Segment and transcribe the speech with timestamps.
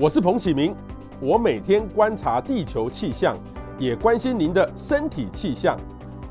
[0.00, 0.72] 我是彭启明，
[1.20, 3.36] 我每天观察地球气象，
[3.80, 5.76] 也关心您的身体气象。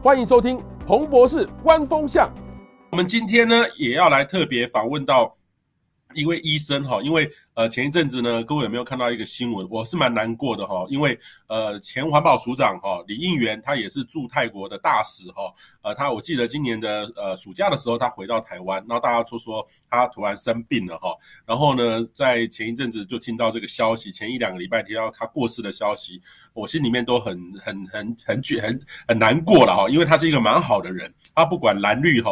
[0.02, 2.34] 欢迎收听彭博士观风向。
[2.92, 5.36] 我们今天呢，也要来特别访问到
[6.14, 9.68] 一位医生哈，因为呃前一阵子呢，各位有没有看到一个新闻？
[9.72, 15.52] 我是蛮难过的哈，因为呃前环保署长哈李应元他也是驻泰国的大使哈。
[15.82, 21.16] 呃，他我记得今年的呃暑假的时候，他回到台湾，然后大家就说他突然生病了哈，
[21.48, 26.22] 然后呢，在前一阵子就听到这个消息，前一两个礼拜听到他过世的消息，
[26.54, 32.32] 我心里面都很很很很很很很难过了哈，因为他是一个蛮好的人，他不管蓝绿哈，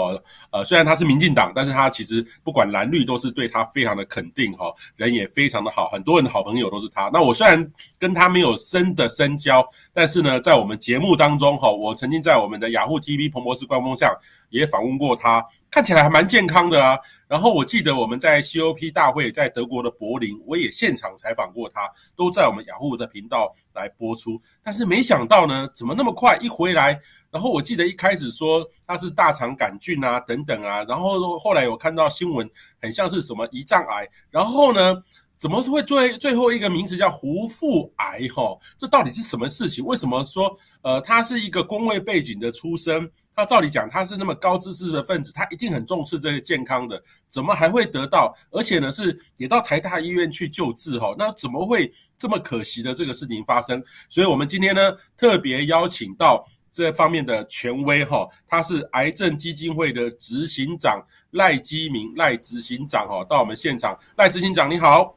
[0.51, 7.09] 呃，虽然他是民进党，但是他其实不管蓝绿都是对他非常的肯定哈，人也非常的好，很多人的好朋友都是他。
[7.11, 14.15] 那我虽然跟他没有深的深交，但是呢，在我们节目当中哈，我曾经在我们的雅虎 TV 彭博士观风向
[14.49, 16.99] 也访问过他，看起来还蛮健康的啊。
[17.27, 24.39] 然后我记得我们在 COP 大会在德国的柏林，我也现场采访过他，都在我们雅虎的频道来播出。
[24.63, 26.99] 但是没想到呢，怎么那么快一回来？
[27.35, 32.49] 然后我记得一开始说他是大肠杆菌啊等等啊，然后后来有看到新闻，
[32.81, 34.07] 很像是什么胰脏癌。
[34.31, 34.95] 然后呢，
[35.37, 38.21] 怎么会最最后一个名字叫胡腹癌？
[38.33, 39.83] 哈，这到底是什么事情？
[39.83, 40.57] 为什么说？
[40.81, 48.33] 呃，他是一个公卫背景的出身，他照理讲他是那么高知识的分子，他一定很重视这个健康的，怎么还会得到？
[48.51, 53.83] 而且呢，是也到台大医院去救治哈，那怎么会这么可惜的这个事情发生？
[54.09, 65.15] 所以我们今天呢，特别邀请到这方面的权威哈，他是癌症基金会的执行长赖基明赖执行长哈，到我们现场，赖执行长你好，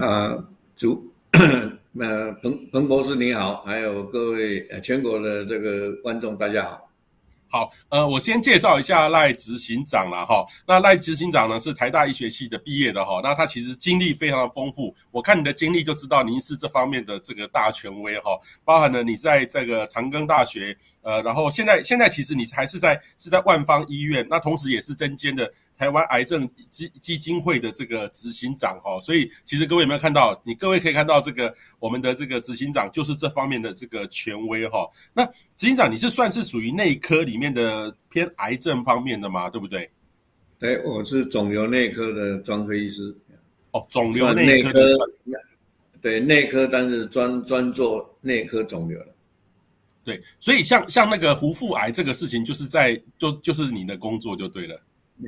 [0.00, 0.36] 啊，
[0.74, 1.08] 主。
[2.00, 6.83] 呃，彭彭博士你好，还有各位呃全国的这个观众大家好。
[7.54, 10.44] 好，呃，我先介绍一下赖执行长啦哈。
[10.66, 18.32] 那赖执行长呢是台大医学系的毕业的哈，那他其实经历非常的丰富，我看你的经历就知道您是这方面的这个大权威哈，
[18.64, 25.48] 包含了你在这个长庚大学，呃，然后现在现在其实你还是在是在万方医院，那同时也是针尖的。
[25.76, 30.40] 台湾癌症基基金会的这个执行长哈，所以其实各位有没有看到？
[30.44, 34.88] 你各位可以看到这个我们的这个执行长就是这方面的这个权威哈。
[35.12, 35.26] 那
[35.56, 39.50] 执行长你是算是属于内科里面的偏癌症方面的吗？
[39.50, 39.90] 对不对？
[40.60, 43.12] 对，我是肿瘤内科的专科医师。
[43.72, 44.78] 哦，肿瘤内科。
[46.00, 48.96] 对，内科，但是专专做内科肿瘤。
[50.04, 54.78] 对，所以像像那个胡腹癌这个事情，就是在就就是你的工作就对了。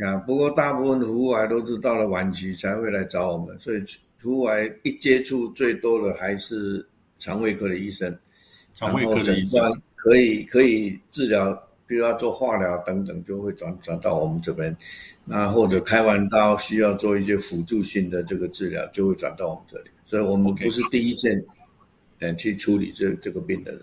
[0.00, 3.78] 呀，不过大部分的胡腹癌都是到了晚期才会来找我们，所以
[4.20, 6.86] 胡腹癌一接触最多的还是
[7.16, 8.14] 肠胃科的医生，
[8.74, 9.62] 肠胃科的医生
[9.94, 11.52] 可以可以治疗，
[11.86, 14.76] 比如要做化疗等等，就会转转到我们这边，
[15.24, 21.42] 那或者开完刀需要做一些辅助性的这个治疗，就会转到我们这里，所以我们不是第一线，
[22.18, 23.80] 嗯，去处理这这个病的人。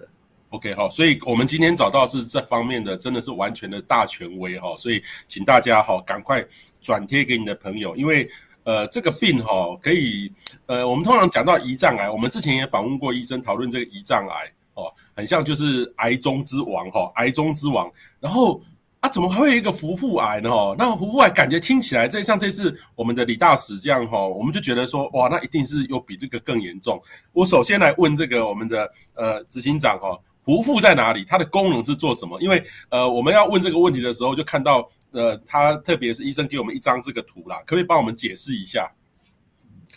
[0.54, 6.46] OK，好，所以我们今天找到是这方面的，真的是完全的大权威哈，所以请大家哈赶快
[6.80, 8.30] 转贴给你的朋友，因为
[8.64, 10.32] 呃这个病哈可以
[10.68, 18.62] 呃我们通常讲到胰脏癌，我们之前也访问过医生讨论这个胰脏癌哦，很像就是癌中之王哈，癌中之王，然后
[19.00, 20.52] 啊怎么还会有一个胡腹癌呢？
[20.52, 27.02] 哈，那胡腹癌感觉听起来这像这次我们的李大使这样哈，我们就觉得说哇，那一定是有比这个更严重。
[27.32, 30.16] 我首先来问这个我们的呃执行长哈。
[30.44, 31.26] 胡腹在哪里？
[31.26, 32.40] 它的功能是做什么？
[32.42, 38.92] 因为呃，我们要问这个问题的时候，就看到呃，他特别是医生给我们一张这个图啦，可不可以帮我们解释一下？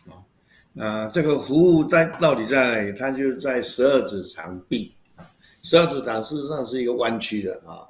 [0.06, 0.15] 啊、
[0.77, 2.93] 呃，这个胡腹在到底在哪里？
[2.97, 4.95] 它就在十二指肠壁。
[5.62, 7.83] 十二指肠事实上是一个弯曲的啊，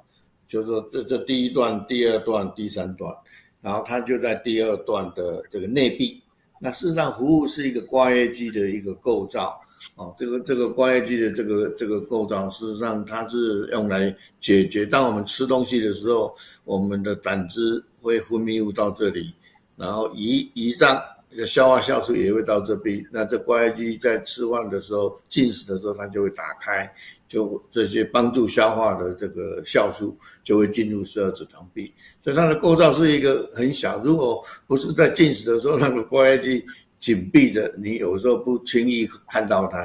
[0.47, 3.13] 就是说这这第一段、第二段、第三段，
[3.61, 6.23] 然后它就在第二段的这个内壁。
[6.59, 9.61] 那事实上，胡腹是一个括约肌的一个构造。
[9.97, 16.35] 哦，这个这个括约肌的这个这个构造，事实上它是用来解决，当我们吃东西的时候，
[16.65, 19.33] 我们的胆汁会分泌物到这里，
[19.75, 21.01] 然后胰胰脏
[21.35, 23.03] 的消化酵素也会到这边。
[23.11, 26.87] 那这括约肌在吃饭的时候、进食的时候，它就会打开，
[27.27, 31.91] 就这些帮助消化的这个酵素就会进入十二指肠壁。
[32.21, 36.63] 所以它的构造是一个很小，如果不是在进食的时候，那个括约肌。
[36.99, 39.77] 紧闭着，你有时候不轻易看到它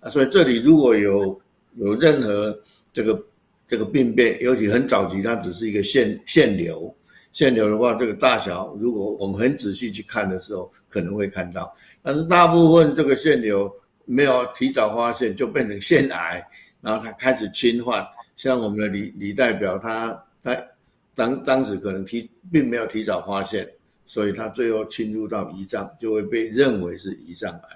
[0.00, 1.40] 啊，所以这里如果有
[1.76, 2.58] 有任何
[2.92, 3.24] 这个
[3.68, 6.94] 这个病变，尤其很早期，它只是一个腺腺瘤，
[7.32, 11.74] 腺瘤的话，这个大小如果我们很仔细去看的时候，可能会看到。
[12.02, 13.72] 但是大部分这个腺瘤
[14.04, 16.44] 没有提早发现，就变成腺癌，
[16.80, 18.06] 然后它开始侵犯。
[18.36, 20.08] 像我们的李李代表他，
[20.42, 20.66] 他他
[21.14, 23.66] 当当时可能提并没有提早发现。
[24.06, 27.68] 所以它最后侵入到胰脏，就会被认为是胰脏癌。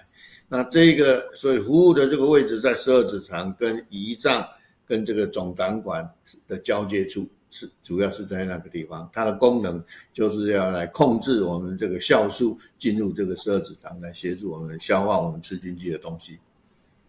[0.48, 4.44] 那这个所以服务的这个位置在十二指肠跟胰脏
[4.86, 6.08] 跟这个总胆管
[6.48, 9.08] 的交界处，是主要是在那个地方。
[9.12, 9.80] 它的功能
[10.12, 16.38] 就是要来控制我们这个酵素进入这个十二指肠，来协助我们消化我们吃进去的东西。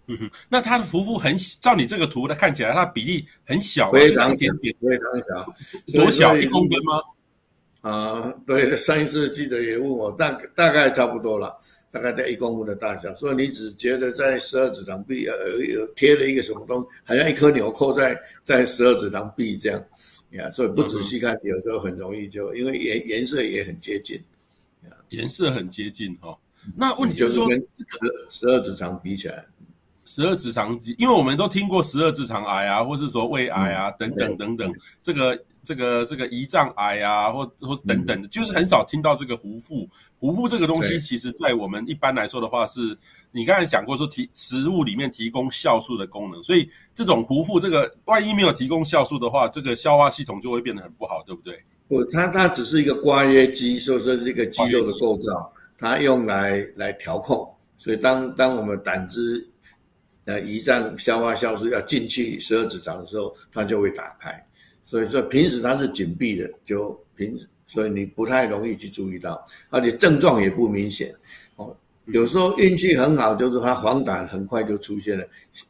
[0.08, 5.54] 嗯哼，那它的幅幅很，照你这个图来看起来，它的比例很小，非常点点，非常小，
[5.98, 6.36] 多小？
[6.36, 7.02] 一公分吗？
[7.82, 11.58] 啊，对，上一次记得也问我，大大概差不多了，
[11.90, 13.14] 大概在一公分的大小。
[13.16, 15.36] 所以你只觉得在十二指肠壁呃
[15.66, 19.84] 有贴了一个什么东西，好像一颗纽扣在在十二指肠壁这样，
[20.32, 24.20] 呀，所以不仔细看，有时候很容易就因为颜颜色也很接近，
[25.10, 26.38] 颜色很接近哈、哦。
[26.78, 27.60] 那问题就是说，跟
[28.30, 29.44] 十二指肠比起来。
[30.04, 39.88] 十二指肠，因为我们都听过十二指肠癌啊，或是说胃癌啊，等等等等，这个这个这个胰脏癌啊，或或等等的，就是很少听到这个壶腹。
[40.20, 42.98] 壶腹这个东西，其实在我们一般来说的话，是
[43.32, 51.60] 你刚才讲过说提食物里面提供酵素的功能，所以这种壶腹这个万一没有提供酵素的话，这个消化系统就会变得很不好，对不对？
[51.88, 57.48] 不，它它只是一个刮约肌，所以说是一个肌肉的构造，它用来来调控。
[57.76, 59.44] 所以当当我们胆汁
[60.26, 64.32] 呃，胰脏消化酵素要进去十二指肠的时候，它就会打开。
[64.92, 71.16] 所以说平时它是紧闭的，就平时，所以你不太容易去注意到，而且症状也不明显。
[71.56, 71.74] 哦，
[72.08, 75.26] 有时候运气很好，就是它黄疸很快就出现了，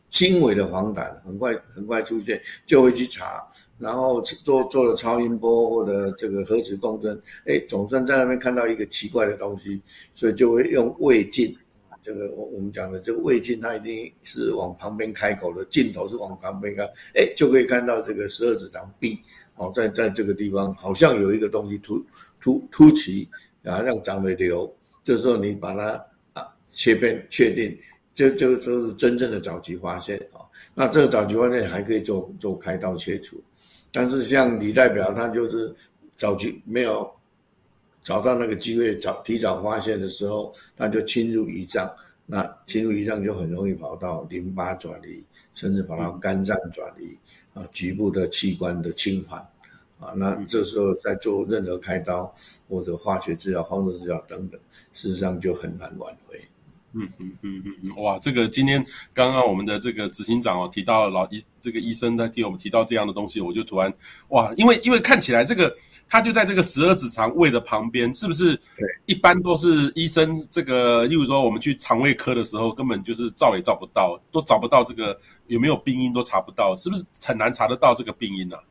[0.10, 3.48] 轻微的黄疸很快很快出现，就会去查，
[3.78, 7.16] 然后做做了超音波或者这个核磁共振，
[7.46, 9.80] 哎，总算在那边看到一个奇怪的东西，
[10.16, 11.56] 所以就会用胃镜。
[12.02, 16.84] 这个我我们讲的这个胃镜，它一定是往旁边开口的，镜头是往旁边开，
[17.14, 19.20] 哎，就可以看到这个十二指肠壁，
[19.56, 22.04] 哦，在在这个地方好像有一个东西突
[22.40, 23.30] 突突起，
[23.64, 27.78] 啊，让长了瘤，这时候你把它啊切片确定，
[28.14, 30.42] 这就是真正的早期发现啊。
[30.74, 33.40] 那这个早期发现还可以做做开刀切除，
[33.92, 35.74] 但是像李代表他就是
[36.16, 37.10] 早期没有。
[38.04, 41.92] 找到那个机会早提早发现的时候，那就侵入胰脏，
[42.26, 47.18] 那侵入胰脏就很容易跑到淋巴转移，甚至跑到肝脏转移
[47.54, 49.40] 啊，局部的器官的侵犯
[50.00, 52.34] 啊，那这时候再做任何开刀
[52.68, 54.60] 或者化学治疗、放射治疗等等，
[54.94, 56.40] 事实上就很难挽回。
[56.94, 63.94] 嗯嗯嗯嗯哇，这个今天刚刚我们的这个执行长哦提到老医这个医生在替我们提到这样的东西，我就突然
[64.28, 65.74] 哇，因为因为看起来这个
[66.12, 68.54] 他就在这个十二指肠胃的旁边，是不是？
[68.78, 75.18] 对，一般都是医生这个，例如说我们去肠胃科的时候，根本就是照也照不到，都找不到这个
[75.48, 78.58] 有没有病因都查不到，是不是很难查得到这个病因呢？
[78.58, 78.64] 啊？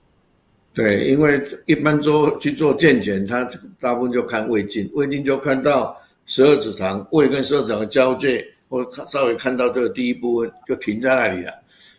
[0.75, 3.49] 对，因为一般做去做健检，他
[3.81, 5.97] 大部分就看胃镜，胃镜就看到。
[6.27, 11.53] 十二指肠胃跟十二指肠的交界，或稍微看到这个第一部分就停在那里了。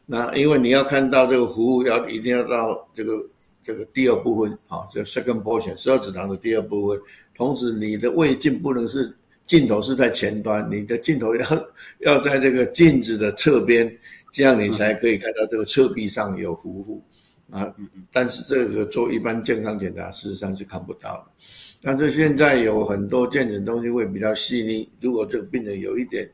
[0.05, 3.21] 那因为你要看到这个服务，要一定要到这个
[3.63, 6.99] 这个第二部分，好，这个 second portion 十二指肠的第二部分。
[7.35, 9.15] 同时，你的胃镜不能是
[9.45, 11.45] 镜头是在前端，你的镜头要
[11.99, 13.91] 要在这个镜子的侧边，
[14.31, 17.01] 这样你才可以看到这个侧壁上有服务
[17.49, 17.73] 啊。
[18.11, 21.45] 但是这个做一般健康检查，事实上是看不到的。
[21.81, 26.29] 但是现在有很多健诊中心会比较细腻，如果这个病人有一点，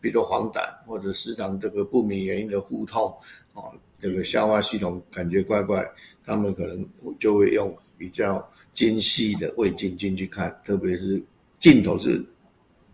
[0.00, 3.14] 比如黄疸或者时常这个不明原因的腹痛，
[3.54, 5.86] 啊，这个消化系统感觉怪怪，
[6.24, 6.84] 他们可能
[7.18, 11.22] 就会用比较精细的胃镜进去看，特别是
[11.58, 12.24] 镜头是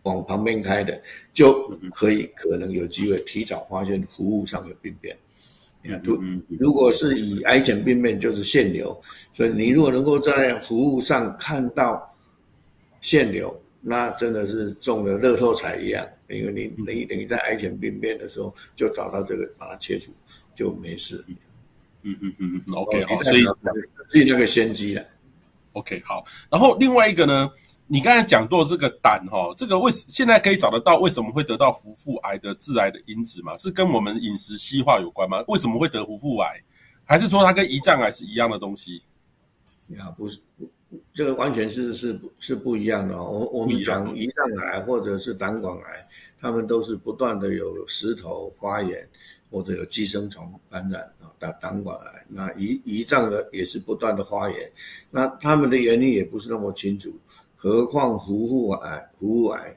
[0.02, 1.00] 往旁边开的，
[1.32, 5.16] 就可以可能有机会提早发现服务上有病变。
[6.02, 6.20] 如
[6.58, 12.04] 如果是以癌前病变，就是腺瘤，所以你如果能够在服务上看到
[13.00, 20.12] 腺瘤，那真的是中了乐透彩一样，因为你等于等于在癌前病变的时候就找到这个，把它切除
[20.54, 21.24] 就没事。
[21.28, 21.36] 嗯
[22.02, 23.44] 嗯嗯嗯，OK 好，所以
[24.08, 25.04] 所以那个先机了。
[25.72, 27.50] OK 好，然后另外一个呢？
[27.88, 33.56] 你刚才讲过这个胆哈，这个为现在可以找得到为什么会得到壶腹癌的致癌的因子吗？
[33.56, 35.44] 是跟我们饮食西化有关吗？
[35.46, 36.60] 为什么会得壶腹癌？
[37.04, 39.04] 还是说它跟胰脏癌是一样的东西？
[39.90, 40.40] 呀，不是，
[41.16, 43.16] 这个完全是是是不一样的。
[43.16, 46.04] 我我们讲胰脏癌或者是胆管癌，
[46.38, 49.08] 他们都是不断的有石头发炎
[49.50, 52.26] 或者有寄生虫感染啊，胆胆管癌。
[52.28, 54.70] 那胰胰脏的也是不断的发炎，
[55.10, 57.10] 那他们的原因也不是那么清楚。
[57.56, 59.74] 何况壶腹癌、壶腹癌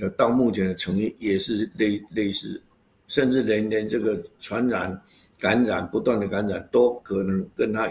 [0.00, 2.60] 的到目前的成因也是类类似，
[3.06, 5.00] 甚至连连这个传染、
[5.38, 7.88] 感染不断的感染都可能跟它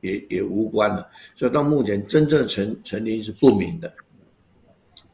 [0.00, 1.08] 也也无关了。
[1.34, 3.92] 所以到目前真正成成因是不明的。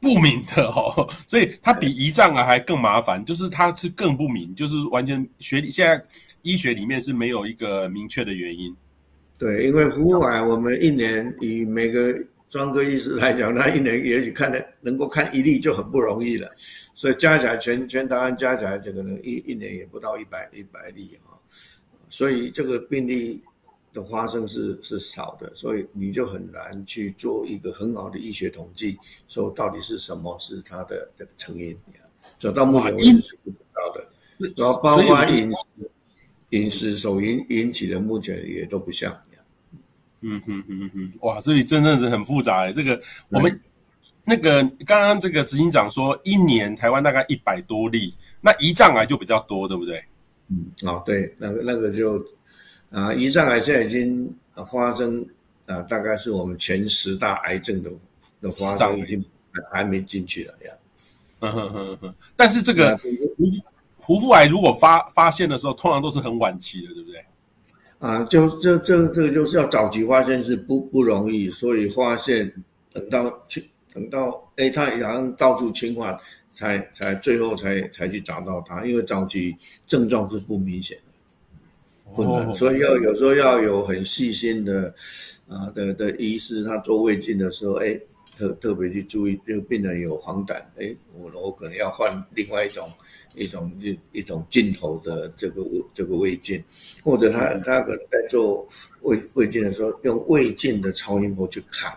[0.00, 6.05] 不明的哦，所以它比胰脏啊还更麻烦，就是它是更不明，就是完全学理现在
[6.43, 8.76] 医学里面是没有一个明确的原因。
[9.38, 12.14] 对，因为夫妇癌，我们一年以每个
[12.50, 16.50] 专科医师来讲，他一年也许看的能够看一例就很不容易了，
[16.93, 21.33] 所以加起来全全台湾加起来，这个呢一一年也不到一百一百例啊，
[22.11, 23.43] 所以这个病例。
[23.95, 28.99] 的发生是是少的，所以你就很难去做一个很好的医学统计，
[29.29, 31.75] 说到底是什么是它的这个成因。
[32.37, 35.65] 走到目前为止是不知道的，然后包括饮食
[36.51, 39.17] 饮食所引引起的，目前也都不像。
[40.23, 42.73] 嗯哼哼哼，哇，所以真的是很复杂。
[42.73, 43.61] 这个我们
[44.25, 50.03] 那个刚刚这个执行长说，一年台湾大概一百多例，那胰脏癌就比较多，对不对？
[50.49, 52.21] 嗯，哦，对，那个那个就。
[52.91, 54.33] 啊，胰脏癌现在已经
[54.71, 55.25] 发生
[55.67, 57.91] 啊，大概是我们前十大癌症的
[58.41, 59.25] 的发生已经
[59.71, 60.73] 还没进去了呀。
[61.41, 63.47] 嗯哼哼哼，但是这个胡
[63.97, 67.25] 胡腹癌如果发发现的时候，通常都是很晚期的，对不对？
[67.99, 72.53] 啊，就这这这个就是要早期发现是不不容易，所以发现
[72.93, 76.19] 等到去等到哎，他好像到处侵犯，
[76.50, 81.13] 才才最后才才去找到他，因为早期症状是不明显的。
[82.14, 84.94] 困难，所以要有时候要有很细心的
[85.49, 87.99] 啊的的医师，他做胃镜的时候，哎，
[88.38, 92.88] 特特别去注意，这个病人有黄疸，哎，我我可能要换另外一种
[93.35, 96.62] 一种一一种镜头的这个这个胃镜，
[97.02, 98.66] 或者他他可能在做
[99.02, 101.92] 胃胃镜的时候，用胃镜的超音波去看，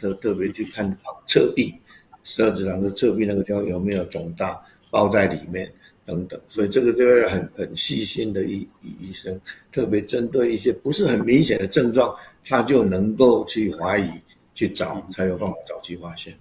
[0.00, 1.74] 特特别去看侧壁，
[2.22, 5.70] 十二指肠的侧壁那个地方有没有肿大包在里面。
[6.10, 9.40] 等等，所以这个就要很很细心的医医生，
[9.70, 12.12] 特别针对一些不是很明显的症状，
[12.44, 14.10] 他就能够去怀疑、
[14.52, 16.36] 去找，才有办法早期发现。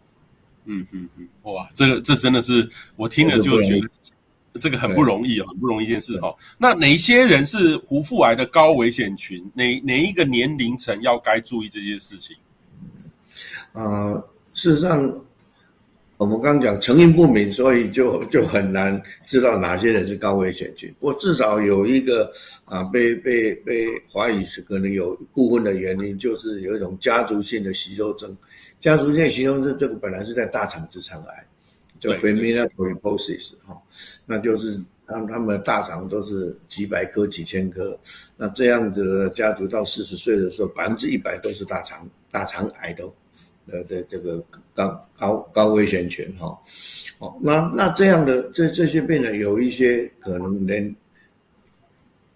[0.65, 3.87] 嗯嗯嗯，哇，这个这真的是我听了就觉得
[4.59, 6.35] 这个很不容易，很不容易一件事哈。
[6.57, 9.39] 那哪些人是胡腹癌的高危险群？
[9.53, 12.35] 哪哪一个年龄层要该注意这些事情？
[13.73, 13.83] 啊、
[14.13, 15.25] 呃，事实上。
[16.19, 20.93] 我们刚刚讲成因不明，所以就就很难知道哪些人是高危险群。
[20.99, 22.29] 我至少有一个
[22.65, 28.35] 啊，被被被怀疑是可能有部分的原因，就是有一种家族性的息肉症。
[28.81, 31.45] 家族性息肉症这个本来是在大肠直肠癌，
[32.01, 33.81] 叫 familial polyposis 哈，
[34.25, 37.97] 那就是他们他们的大肠都是几百颗几千颗，
[38.35, 43.05] 那这样子的家族到四十岁的时候，百分之一百都是大肠大肠癌的。
[43.71, 46.57] 呃，这这个高高高危险群哈，
[47.19, 50.95] 哦，那那这样的这这些病人有一些可能连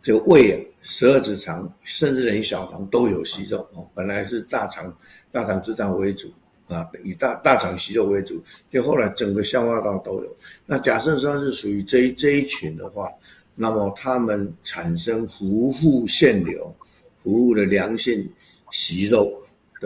[0.01, 3.87] 这个胃啊、十二指肠，甚至连小肠都有息肉哦。
[3.93, 4.95] 本来是大肠
[5.31, 6.31] 大肠直肠为主
[6.67, 10.35] 啊，以大大肠息肉为主，就后来整个消化道都有。
[10.65, 13.09] 那假设说是属于这一这一群的话，
[13.55, 16.75] 那么他们产生壶腹腺瘤、
[17.23, 18.29] 壶腹的良性
[18.71, 19.39] 息肉。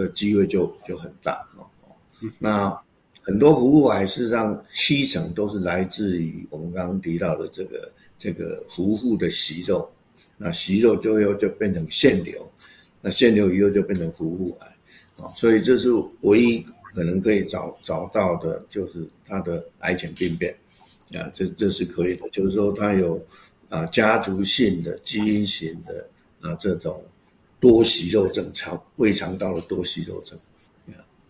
[0.03, 1.65] 的机会就就很大哦。
[2.37, 2.79] 那
[3.23, 9.89] 很多壶腹癌事实上七成都是来自于我们刚刚提到的这个这个壶腹的息肉，
[10.37, 12.49] 那息肉就又就变成腺瘤，
[13.01, 14.67] 那腺瘤以后就变成壶腹癌
[15.23, 15.33] 啊。
[15.33, 15.89] 所以这是
[16.21, 16.63] 唯一
[16.95, 20.55] 可能可以找找到的，就是它的癌前病变
[21.13, 23.21] 啊，这这是可以的，就是说它有
[23.69, 26.09] 啊家族性的基因型的
[26.41, 27.03] 啊这种。
[27.59, 30.37] 多息肉症，肠胃肠道的多息肉症。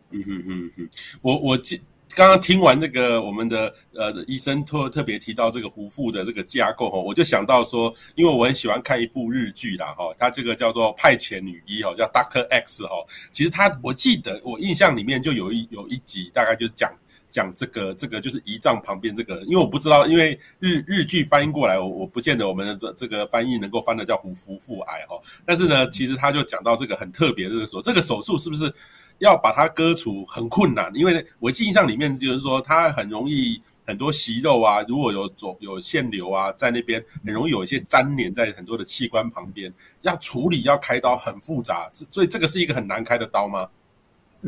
[0.10, 0.90] 嗯嗯嗯嗯，
[1.22, 1.82] 我我记
[2.16, 12.96] 刚刚听完这个我们的呃医生特特别提到这个胡腹的这个架构哈，我就想到说，因为我很喜欢看一部日剧啦哈，它这个叫做派遣女医哈，叫 Doctor X 哈，
[13.32, 16.92] 其实它我记得我印象里面就有一有一集大概就讲。
[17.38, 25.16] 讲这个，这个就是胰脏旁边这个，因为我不知道，因为日日剧翻译过来，我我不见得我们的这这个翻译能够翻得叫壶腹癌哈。
[25.46, 28.74] 但是呢，其实他就讲到这个很特别的这个手，这个手术是不是
[29.20, 30.92] 要把它割除很困难？
[30.96, 43.70] 因为我印象里面就是说，它很容易很多息肉啊，如果有肿有腺瘤啊，在那边很容易有一些粘连在很多的器官旁边，要处理要开刀很复杂，所以这个是一个很难开的刀吗？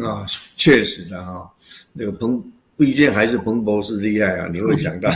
[0.03, 1.53] 啊，确实的哈，
[1.93, 2.51] 那个彭。
[2.79, 4.47] 毕竟还是彭博士厉害啊！
[4.53, 5.11] 你会想到，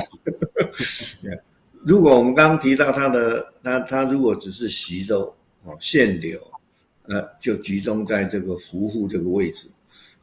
[1.86, 6.38] 如果我们刚刚提到他的他他如果只是息肉哦腺瘤，
[7.04, 9.70] 呃，就集中在这个壶腹这个位置，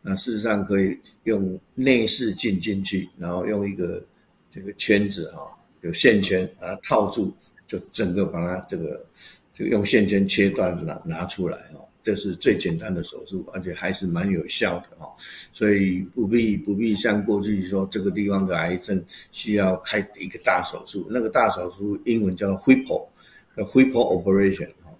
[0.02, 4.04] 那事实上可以用内视镜进去，然后用一个
[4.50, 5.40] 这个圈子哈，
[5.80, 7.32] 有线圈把它套住，
[7.66, 9.02] 就整个把它这个
[9.50, 11.80] 这个用线圈切断拿拿出来哦。
[12.02, 15.12] 这是最简单的手术，而且还是蛮有效的哈，
[15.52, 23.06] 所以不必不必像过去说这个地方的癌症需要开一个大手术，那个大手术英文叫 Whipple，
[23.54, 24.90] 叫 Whipple operation 哈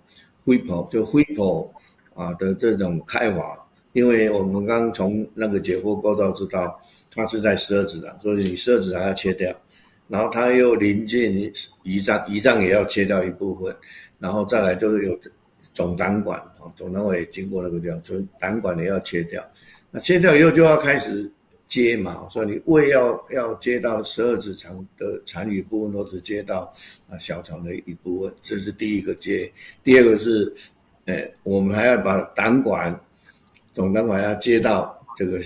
[0.45, 1.71] ，Whipple 就 Whipple
[2.15, 6.79] 啊的这种开法，因为我们刚从那个解剖构造知道，
[7.15, 9.51] 它是在十二指肠，所以你十二指肠要切掉，
[10.07, 11.51] 然后它又临近
[11.85, 13.75] 胰脏，胰脏也要切掉一部分，
[14.19, 15.19] 然后再来就是有。
[15.73, 19.45] 总胆管啊，总胆管也经过那个地方，所以胆管也要切掉。
[19.91, 21.29] 那切掉以后就要开始
[21.67, 26.73] 接嘛，所以你胃要要接到十二指肠的残余部分，或者接到
[27.09, 29.51] 啊小肠的一部分，这是第一个接。
[29.83, 30.53] 第二个是，
[31.07, 32.99] 呃，我们还要把胆管、
[33.73, 35.41] 总胆管要接到这个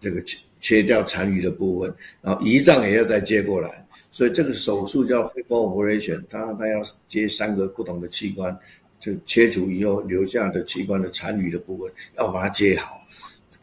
[0.00, 3.86] 这个切切掉残余的部分，然后胰脏也要再接过来。
[4.10, 8.58] 所以这个手术叫 hip operation，它它要接三个不同的器官。
[8.98, 12.98] 就切除以后留下的器官的残余的部分，要把它接好。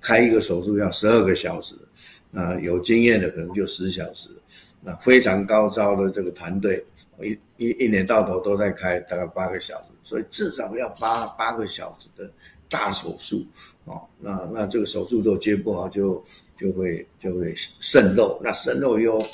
[0.01, 1.75] 开一个手术要十二个小时，
[2.33, 4.29] 啊，有经验的可能就十小时。
[4.81, 6.85] 那非常高招的这个团队，
[7.21, 12.29] 一一一年到头都在开，大概八个小时，所以至少要八八个小时的
[12.69, 13.45] 大手术
[13.85, 13.95] 啊。
[14.19, 16.21] 那那这个手术如果接不好就，
[16.53, 18.37] 就会就会渗漏。
[18.43, 19.25] 那渗漏以后，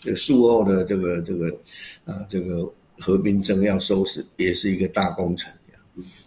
[0.00, 1.54] 这术后的这个这个
[2.06, 2.72] 啊这个。
[2.98, 5.52] 合并症要收拾也是一个大工程，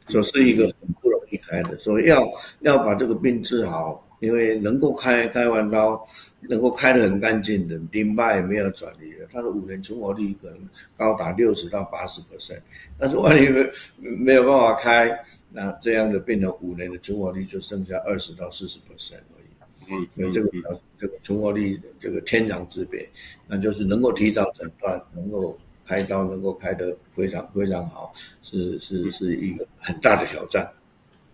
[0.07, 1.77] 所以是一个很不容易开的。
[1.77, 2.27] 所以要
[2.59, 6.05] 要把这个病治好，因为能够开开完刀，
[6.41, 10.59] 能够开得很干净的，淋巴也没有转移的，它的五年存活率可能
[10.97, 12.59] 高达六十到八十 percent。
[12.97, 13.65] 但是万一没
[14.17, 15.09] 没有办法开，
[15.51, 19.89] 那这样的病人五年的存活率就剩下二十到四十 percent 而已。
[19.89, 20.49] 嗯，所以这个
[20.97, 23.07] 这个存活率的这个天壤之别，
[23.47, 25.57] 那就是能够提早诊断，能够。
[25.87, 30.69] 开刀能够开得非常非常好，是是是一个很大的挑战，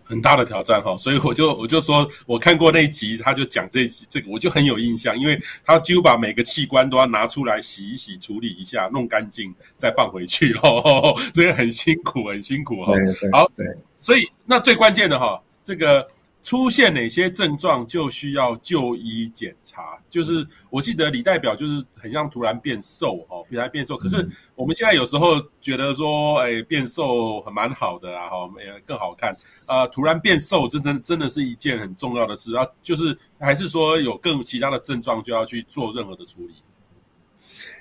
[0.04, 0.96] 很大的挑战哈。
[0.96, 12.92] 所以我就我就说，我看过那一集，他就讲这一集，这个我就很有印象，因为他几乎把每个器官都要拿出来洗一洗、处理一下、弄干净，再放回去 哦，所以很辛苦，很辛苦哈。
[13.32, 16.06] 好，对，所以那最关键的哈，这个。
[16.44, 19.98] 出现哪些症状就需要就医检查？
[20.10, 23.96] 就是我记得李代表就是很像突然变瘦哦，突然变瘦。
[23.96, 28.36] 可是我们现在有时候觉得说，哎，变瘦很蛮好的啊，哈，
[28.84, 29.32] 更好看
[29.64, 32.66] 啊，呃，突然变瘦，真真真的是一件很重要的事啊。
[32.82, 36.52] 就是还是说有更其他的症状就要去做任何的处理。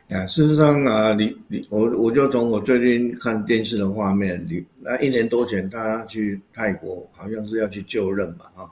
[0.10, 8.70] 啊，事实上啊，你你我我就从我最近看电视的画面，你那一年多前他去泰国，好像是要去就任嘛，啊，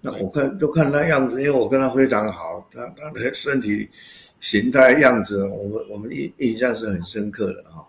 [0.00, 3.88] 那我看就看他样子，因为我跟他非常好，他他的身体
[4.40, 7.84] 形态样子，我们我们印印象是很深刻的哈，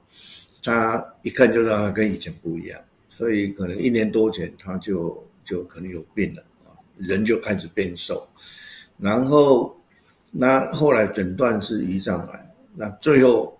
[0.63, 2.79] 他一看就知道他跟以前不一样，
[3.09, 8.25] 所以可能一年多前他就就可能有病了啊，人就开始变瘦，
[8.97, 9.77] 然后
[10.31, 12.41] 那后来诊断是胰脏癌。
[12.75, 13.57] 那最后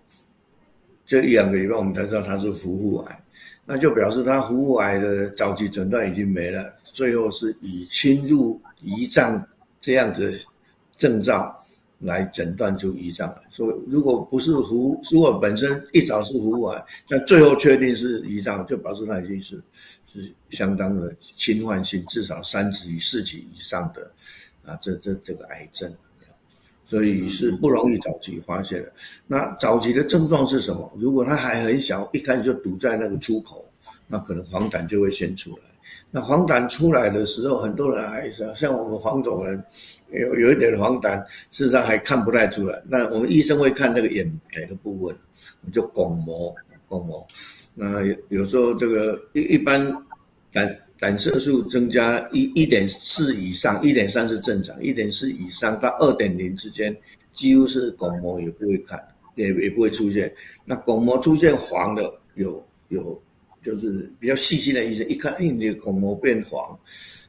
[1.04, 3.24] 这一两个礼拜，我们才知道他是腹部癌，
[3.64, 6.72] 那就表示他腹部癌的早期诊断已经没了。
[6.82, 9.42] 最后是以侵入胰脏
[9.80, 10.38] 这样子的
[10.96, 11.54] 症状
[12.00, 13.42] 来诊断出胰脏癌。
[13.48, 19.62] 所以如果不是腹，如果本身一早是腹部癌，那最后确定是胰脏，就表示他已经是
[20.04, 24.10] 是相当的侵犯性，至少三级、四级以上的
[24.64, 25.90] 啊，这这这个癌症。
[26.86, 28.92] 所以是不容易早期发现的。
[29.26, 30.88] 那早期的症状是什么？
[30.96, 33.64] 如果它还很小，一开始就堵在那个出口，
[34.06, 35.58] 那可能黄疸就会先出来。
[36.12, 39.60] 那黄疸出来的时候，很多人还是像我们黄种人，
[40.12, 41.20] 有有一点黄疸，
[41.50, 42.80] 事实上还看不太出来。
[42.86, 45.16] 那我们医生会看那个眼白的部分，
[45.72, 46.54] 就巩膜，
[46.88, 47.26] 巩膜。
[47.74, 49.84] 那有有时候这个一一般
[50.52, 50.85] 胆。
[50.98, 56.96] 胆色素增加一一点四以上，一点三是正常，一点四以上到二点零之间，
[57.32, 58.98] 几乎是巩膜也不会看，
[59.34, 60.32] 也也不会出现。
[60.64, 63.22] 那巩膜出现黄的，有有
[63.60, 66.78] 就是比较细心的医生一看，哎，你的巩膜变黄，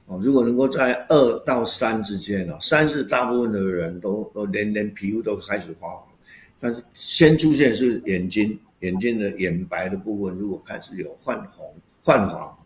[0.06, 6.08] 哦，如果能够在二到三之间哦，三是大部分的人都都连连皮肤都开始发黄，
[6.58, 11.70] 但是先出现是眼睛，眼睛的眼白的部分如果开始有泛红
[12.02, 12.58] 泛黄。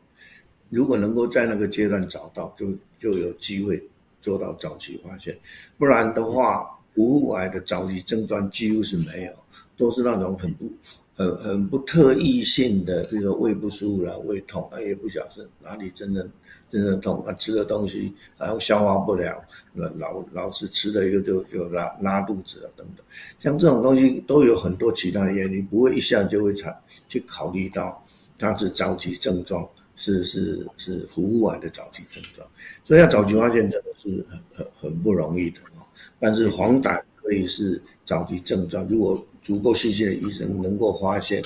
[0.72, 3.80] 如果能够在那个阶段找到，就就有机会
[4.20, 5.38] 做到早期发现。
[5.78, 9.34] 不然的话，腹部癌的早期症状几乎是没有，
[9.78, 10.72] 都是那种很不
[11.14, 16.28] 很很不特异性的，比如说胃不舒服啦、胃痛，啊也不晓得哪里真的
[16.70, 23.06] 真的痛，啊吃的东西然后消化不了，老老是吃了又就就拉拉肚子啊等等，
[23.40, 26.74] 像这种东西都有很多其他的原因，不会一下就会产
[27.08, 28.02] 去考虑到
[28.38, 29.68] 它是早期症状。
[30.02, 32.48] 是是是服务癌的早期症状，
[32.84, 35.86] 所以要早期发现真的是很很很不容易的哦。
[36.20, 41.44] 但是黄疸可以是早期症状，如果足够细心的医生能够发现，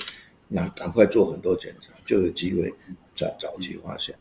[0.48, 2.74] 那赶快做很多检查，就有机会
[3.13, 4.15] 在早期发现。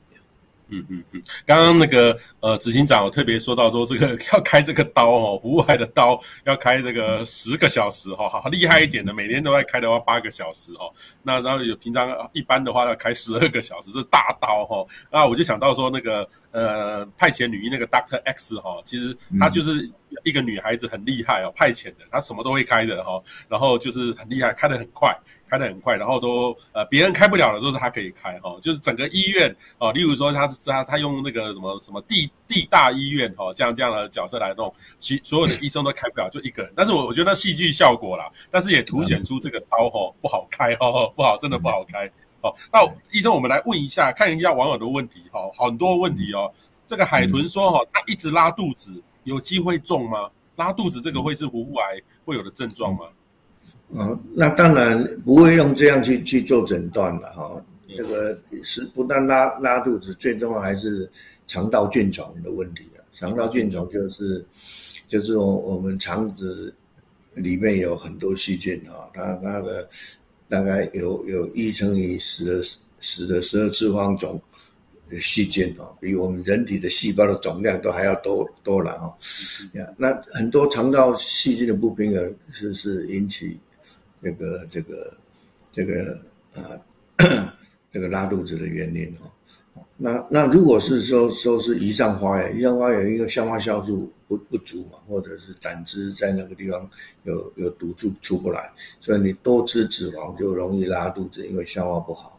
[0.69, 10.93] 嗯嗯嗯，刚刚那个呃执行长有特别说到说，这个 要开这个刀哦，户外的刀要开这个十个小时哈，好厉害一点的，每天都在开的话八个小时哦。
[11.23, 14.85] 那然后有平常一般的话要开十二个小时，是大刀哈。
[15.11, 19.91] 那我就想到说那个呃派遣女医那个 Doctor X 哈，其实她就是
[20.25, 25.15] 一个女孩子很厉害哦，派遣的她什么都会开的哈，然后就是很厉害，开的很快。
[25.47, 36.73] 开的很快，然后都呃别人开不了的都是她可以开哈、哦，就是整个医院哦，例如说他他他用那个什么什么地地大医院哈、哦，这样这样的角色来弄，其所有的医生都开不了，就一个人。
[36.75, 42.11] 但是我我觉得那戏剧效果啦，但是也凸显出这个刀哈、哦、不好开哈、哦，不好真的不好开
[42.49, 42.55] 哦。
[42.73, 46.53] 那医生，我们来问一下，看一下网友的问题哈、哦，很多问题哦。
[46.87, 50.31] 这个海豚说哈、哦，他一直拉肚子，有机会中吗？
[50.57, 53.07] 拉肚子这个会是壶腹癌会有的症状吗？
[53.97, 57.65] 啊、哦，那当然不会用这样去去做诊断了哈。
[57.97, 61.09] 这个是不但拉拉肚子，最重要还是
[61.47, 63.01] 肠道菌丛的问题啊。
[63.13, 64.45] 肠道菌丛就是
[65.07, 66.75] 就是我我们肠子
[67.35, 69.89] 里面有很多细菌啊，它它的
[70.55, 72.63] 大概有有一乘以十的
[73.01, 74.41] 十的十二次方种
[75.21, 79.13] 细菌哦，比我们人体的细胞的总量都还要多多了哦。
[79.97, 83.59] 那很多肠道细菌的不平衡是是引起。
[84.23, 85.13] 这个这个
[85.73, 86.19] 这个
[86.55, 86.81] 啊，
[87.93, 89.29] 这个拉肚子的原因哦，
[90.05, 96.87] 那那如果是说说是胰脏发炎，胰脏发炎一个消化酵素不不足嘛，或者是胆汁在那个地方
[97.23, 102.39] 有有堵住出不来，所以你多吃脂肪就容易拉肚子，因为消化不好，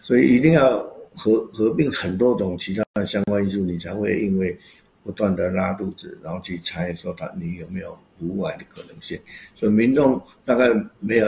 [0.00, 0.80] 所以一定要
[1.14, 4.58] 合合并很多种其他的相关因素，你才会因为
[5.04, 7.96] 不断的拉肚子，然后去猜说他你有没有。
[8.18, 9.18] 壶腹癌的可能性，
[9.52, 10.68] 所以民众大概
[11.00, 11.26] 没有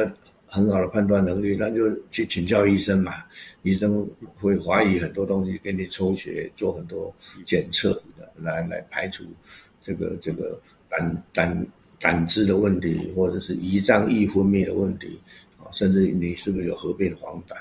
[0.54, 3.24] 很好的判断能力，那就去请教医生嘛。
[3.62, 7.12] 医生会怀疑很多东西，给你抽血做很多
[7.44, 8.00] 检测，
[8.36, 9.24] 来来排除
[9.82, 10.56] 这个这个
[10.88, 11.66] 胆胆
[11.98, 15.20] 胆汁的问题，或者是胰脏易分泌的问题
[15.58, 17.54] 啊，甚至你是不是有合并黄疸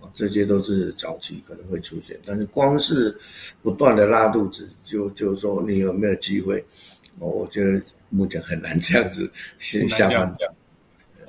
[0.00, 0.08] 啊？
[0.14, 2.18] 这些都是早期可能会出现。
[2.24, 3.14] 但是光是
[3.60, 6.64] 不断的拉肚子，就就是说你有没有机会？
[7.18, 10.54] 我觉得目前很难这样子先下判断。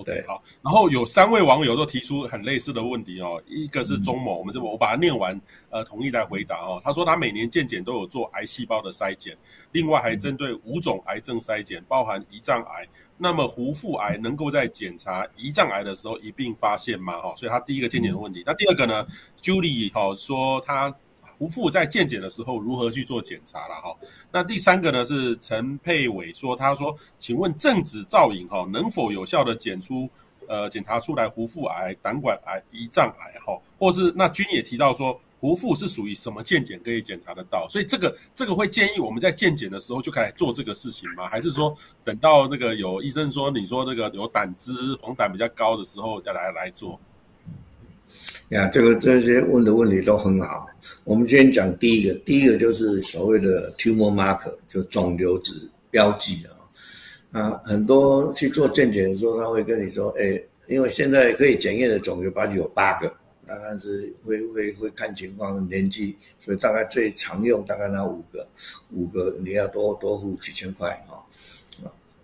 [0.02, 0.44] OK，好。
[0.62, 3.42] 然后有三位网友都提出很类似的问题哦。
[3.48, 6.82] 一个是钟某，嗯、我们这我把它念完，呃，统一来回答哦。
[6.84, 9.38] 他说他每年健检都有做癌细胞的筛检，
[9.72, 12.88] 另外还针对五种癌症筛检，包含胰脏癌。
[13.18, 17.20] 那么胡腹癌能够在检查胰脏癌的时候一并发现吗？
[17.20, 18.42] 哈，所以他第一个健检的问题。
[18.42, 19.06] 嗯、那第二个呢
[19.42, 20.94] ？Julie 哈说他。
[21.42, 23.98] 壶腹在健检的时候如何去做检查了哈？
[24.32, 30.08] 那第三个呢是陈佩伟说，他说，请问正子造影哈能否有效的检出
[30.48, 33.60] 呃检查出来壶腹癌、胆管癌、胰脏癌哈？
[33.80, 37.68] 或是那君也提到说壶腹是属于什么健检可以检查得到？
[37.68, 41.28] 所以这个这个会建议我们在健检的时候就开始做这个事情吗？
[41.28, 47.00] 还是说等到那个有医生说你说那个有胆汁黄疸比较高的时候再来来做？
[48.52, 50.68] 呀，这个这些问的问题都很好。
[51.06, 55.54] 我们先讲第一个，第一个就是所谓的 tumor marker，就肿瘤指
[55.90, 56.52] 标记啊。
[57.32, 63.08] 啊，很多去做健检的时候，他会跟你说，哎，因为现在可以检验的肿瘤标记有八个，
[63.48, 68.46] 大概是会会会看情况年纪，所以大概最常用大概那五个，
[68.92, 71.24] 五个你要多多付几千块哈。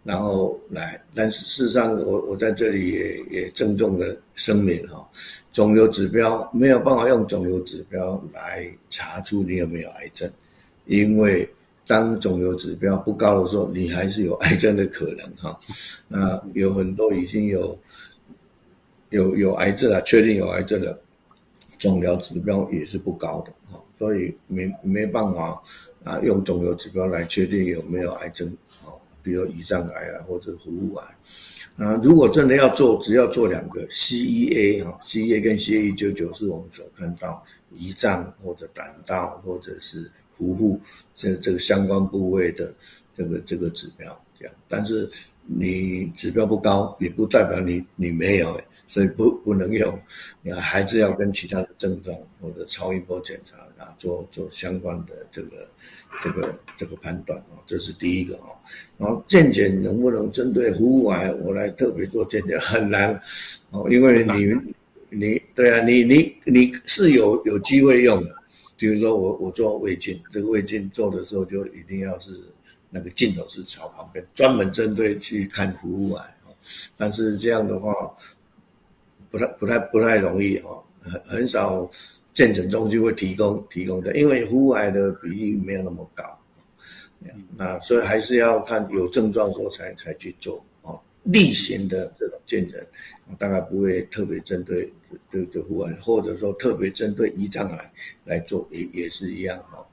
[0.03, 5.05] 然后来，但是事实上，我我在这里也也郑重的声明哈，
[5.51, 10.31] 肿瘤指标没有办法用肿瘤指标来查出你有没有癌症，
[10.85, 11.47] 因为
[11.85, 15.59] 当肿瘤指标不高的时候，你还是有癌症的可能哈。
[16.07, 17.77] 那有很多已经有
[19.09, 20.97] 有有癌症了，确定有癌症的
[21.77, 25.61] 肿瘤指标也是不高的哈，所以没没办法
[26.03, 28.55] 啊用肿瘤指标来确定有没有癌症。
[29.23, 31.05] 比如胰脏癌啊，或者服务癌
[31.77, 37.43] 啊，如果真的要做，只要做两个 CEA 哈，CEA 跟 CA 199是我们所看到
[37.75, 40.79] 胰脏或者胆道或者是壶腹
[41.13, 42.73] 这这个相关部位的
[43.15, 45.07] 这个这个指标这样，但是
[45.45, 49.99] 你指标不高，也不代表你你没有，所以不不能用，
[50.41, 55.69] 你还是要跟其他的症状或者超音波检查啊做做相关的这个
[56.21, 58.49] 这个这个判断啊，这是第一个啊。
[58.97, 63.19] 然后健检能不能针对服务癌，我来特别做健检很难
[63.71, 64.53] 哦，因为你
[65.09, 68.35] 你对啊，你你你是有有机会用的。
[68.75, 72.39] 比如说我我做胃镜，这个胃镜做的时候就一定要是
[72.91, 76.37] 那个镜头是朝旁边，专门针对去看服务癌。
[76.95, 77.93] 但是这样的话，
[79.31, 81.89] 不太不太不太容易哈，很很少
[82.37, 86.23] 健诊中心会提供提供的，因为服务癌的比例没有那么高。
[87.55, 91.01] 那所以还是要看有症状的时候才才去做哦。
[91.23, 92.87] 例行的这种健诊，
[93.39, 94.87] 大概不会特别针对
[95.31, 97.91] 这这服务癌，或者说特别针对胰脏癌
[98.23, 99.83] 来做，也也是一样哈。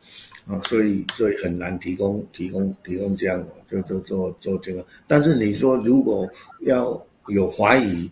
[0.46, 4.86] 啊，所以所以很难提供提供提供这样的，就就做做这个。
[5.06, 6.30] 但是你说如果
[6.60, 8.10] 要有怀疑，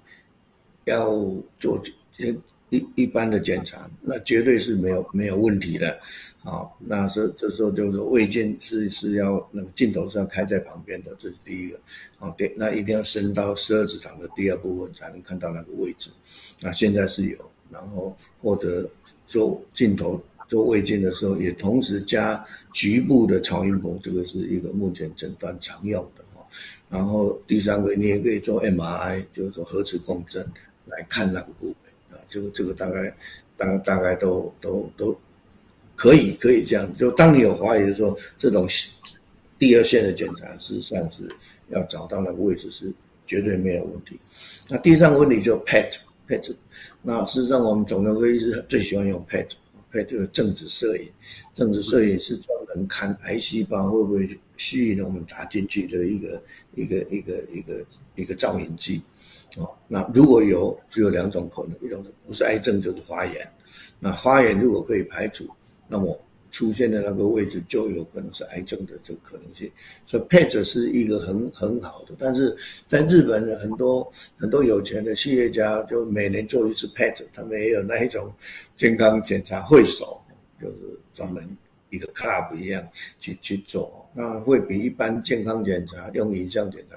[0.86, 1.10] 要
[1.58, 1.78] 做
[2.10, 2.34] 这。
[2.72, 6.00] 一一般的检查，那绝对是没有没有问题的，
[6.40, 11.78] 好，那是这时候就是说胃镜是是要那个镜头是要开在旁边的，这是第一个，
[12.16, 16.10] 好，对，那一定要伸到十二指肠的第二部分才能看到那个位置，
[16.62, 17.36] 那现在是有，
[17.70, 18.88] 然后或者
[19.26, 26.24] 做镜头做胃镜的时候，也同时加局部的超音波，这个是一个目前诊断常用的。
[26.34, 26.42] 哈，
[26.88, 30.42] 然后第三个你也可以做 MRI，就是说核磁共振
[30.86, 31.74] 来看那个部位。
[32.32, 33.14] 这个这个大概，
[33.58, 35.14] 大大概都都都
[35.94, 36.96] 可以可以这样。
[36.96, 38.66] 就当你有怀疑的时候，这种
[39.58, 41.28] 第二线的检查，事实上是
[41.68, 42.90] 要找到那个位置是
[43.26, 44.18] 绝对没有问题。
[44.70, 46.54] 那第三个问题就 PET PET。
[47.02, 51.08] 那事实上我们肿瘤科医师最喜欢用 PET，PET 就是正子摄影。
[51.52, 56.42] 正子摄影是专门看癌细胞会不会吸引我们打进去的一个
[56.74, 57.84] 一个一个一个
[58.16, 59.02] 一个造影剂。
[59.58, 63.46] 哦，那如果有，只有两种可能，一种是不是癌症就是发炎。
[63.98, 65.46] 那发炎如果可以排除，
[65.86, 66.18] 那么
[66.50, 69.70] 出现的那个位置就有可能是癌症的这个可能性。
[70.06, 78.32] 所以 PET 是一个很很好的，但是在日本的很多很多有钱的企业家就每年做一次 PET，他们也有那一种
[78.74, 80.18] 健康检查会所，
[80.58, 80.74] 就是
[81.12, 81.46] 专门
[81.90, 82.82] 一个 club 一样
[83.18, 86.96] 去去做，那会比一般健康检查用影像检查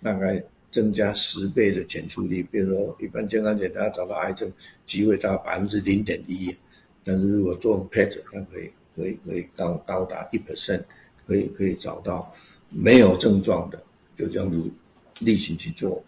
[0.00, 0.40] 大概。
[0.70, 4.52] 增加十倍的检出率，比如说一般健康检查找到癌症
[4.84, 6.54] 机会只有百分之零点一，
[7.02, 10.82] 但是如果做 PET，它可以可以可以到高达一 percent，
[11.26, 12.20] 可以可以找到
[12.70, 13.82] 没有症状的，
[14.14, 14.70] 就这样子
[15.20, 16.02] 例行去做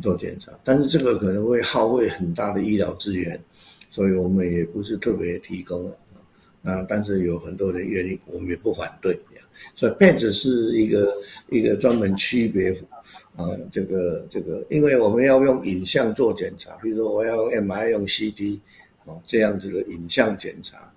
[0.00, 0.52] 做检查。
[0.64, 3.38] 但是这个可能会耗费很大的医疗资源，
[3.90, 5.90] 所以我们也不是特别提供
[6.62, 6.82] 啊。
[6.88, 9.18] 但是有很多人愿意，我们也不反对。
[9.74, 11.06] 所以 PET 是一个
[11.50, 12.74] 一个专门区别。
[13.36, 18.58] 啊，这个这个，因为我们要用影像做检查，比如说我要用 M I 用 CT，
[19.04, 20.90] 哦，这样子的影像检查，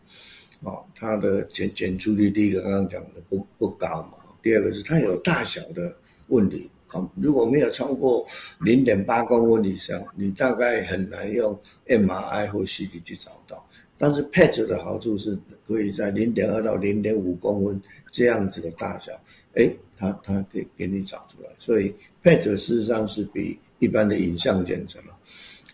[0.63, 5.93] 哦，它的检检出率，第一个刚刚讲的不不高嘛，第二个是它有大小的
[6.27, 8.25] 问题，啊，如果没有超过
[8.61, 13.65] 零点八公分以上，你大概很难用 MRI 或 CT 去找到。
[14.01, 19.11] 但是 PET 的好处是可以在零点二到零点五公分这样子的大小，
[19.53, 21.93] 诶，它它可以给你找出来，所以
[22.23, 24.99] PET 事实上是比一般的影像检查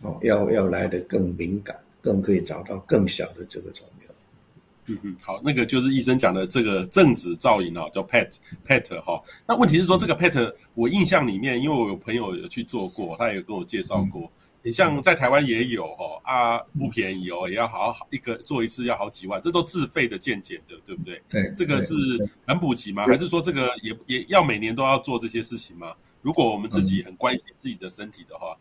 [0.02, 4.10] 哦，要要来得更敏感，更可以找到更小的这个肿瘤。
[4.88, 8.36] 嗯嗯，好，那个就是医生讲的这个正子造影哦，叫 PET
[8.68, 9.24] PET 哈。
[9.48, 14.32] 那问题是说这个 PET，我印象里面，因为我有朋友有去做过，他也跟我介绍过。
[14.66, 21.22] 你像在台湾也有哦，啊，不便宜哦，也要好好一个做一次要好几万，这都自费的健检的，对不对？
[21.30, 21.94] 对，这个是
[22.48, 23.06] 很补齐吗？
[23.06, 25.94] 还是说这个也也要每年都要做这些事情吗？
[26.24, 28.58] 如果我们自己很关心自己的身体的话，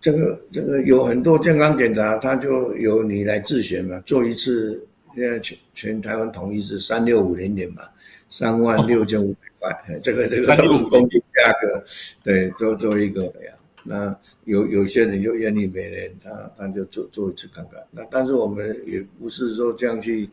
[0.00, 7.84] 这个这个有很多健康检查，它就由你来自选嘛，做一次，现在全全台湾统一是三六五零点嘛，
[8.28, 11.84] 三万六千五百块，这个这个都是公定价格，
[12.24, 13.54] 对，做做一个呀。
[13.90, 17.82] 那有有些人就愿意每年他他就做做一次看看。
[17.90, 20.28] 那但是我们也不是说这样去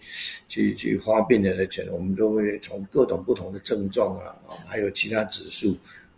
[0.50, 4.36] 去去花病人的钱，我们都会从各种不同的症状啊，
[4.68, 5.74] 还有其他指数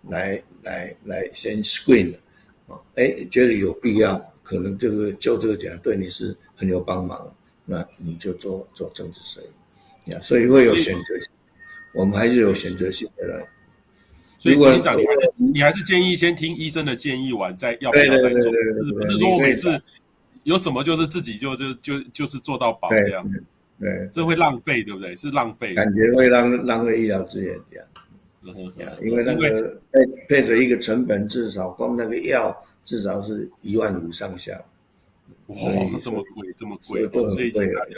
[0.10, 2.12] 来来来先 screen
[2.68, 7.32] 啊，哎，觉得有必要，可能这个就这个奖对你是很有帮忙，
[7.66, 9.44] 那你就做做政治生
[10.08, 11.28] 意呀，所以会有选择性，
[11.94, 13.48] 我们还是有选择性的来。
[14.40, 19.82] 所以，执行长，你还是你还是建议先听医生的建议完再要不要再做，是不是说我每次
[20.44, 23.28] 有什么就是自己就就就就是做到饱这样？
[23.80, 25.16] 对，这会浪费，对不对？
[25.16, 27.86] 是浪费，感觉会浪浪费医疗资源这样。
[29.04, 34.54] 因为那个配配着一个成本，至少光那个药至少是一万五上下。
[35.48, 35.58] 哇，
[36.00, 37.96] 这么贵，这么贵，所以请大家，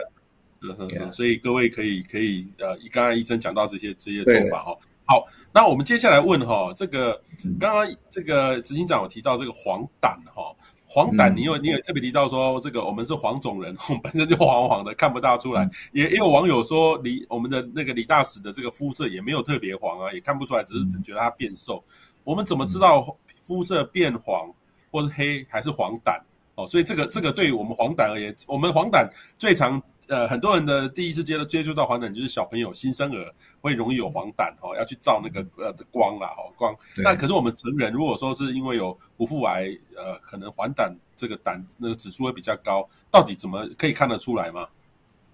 [0.64, 4.76] 嗯哼，所以各位可以可以呃，刚刚医生讲到这些这些做法哈。
[5.10, 7.20] 好，那我们接下来问哈，这个
[7.60, 15.66] 刚刚这个执行长有提到这个黄疸哈，黄疸，你有你有特别提到说，这个我们是黄种人， 我们本身就黄黄的，看不大出来。
[15.66, 21.84] 嗯、也也有网友说，李我们的那个李大使的这个肤色也没有特别黄啊，也看不出来，只是觉得他变瘦。
[21.88, 21.94] 嗯、
[22.26, 24.48] 我们怎么知道肤色变黄
[24.92, 26.22] 或是黑还是黄疸？
[26.54, 29.82] 哦，所以这个这个对于我们黄疸而言，我们黄疸最常。
[30.10, 36.76] 呃，很多人的第一次接触接触到黄疸，就是小朋友新生儿会容易有黄疸哦，要去照那个呃的光啦哦光。
[36.98, 44.68] 那可是我们成人如果说是因为有不腹癌，呃，可能黄疸这个胆那个指数会比较高，到底怎么可以看得出来吗？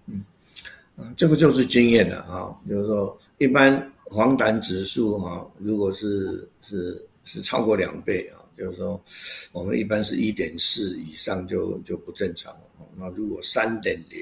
[0.08, 0.22] 嗯，
[0.98, 9.00] 啊，这个就是经验了啊，就是说一般黄疸指数哈，如果是是是超过两倍啊，就是说
[9.52, 12.60] 我们一般是一点四以上就就不正常了。
[12.94, 14.20] 那如果三点零。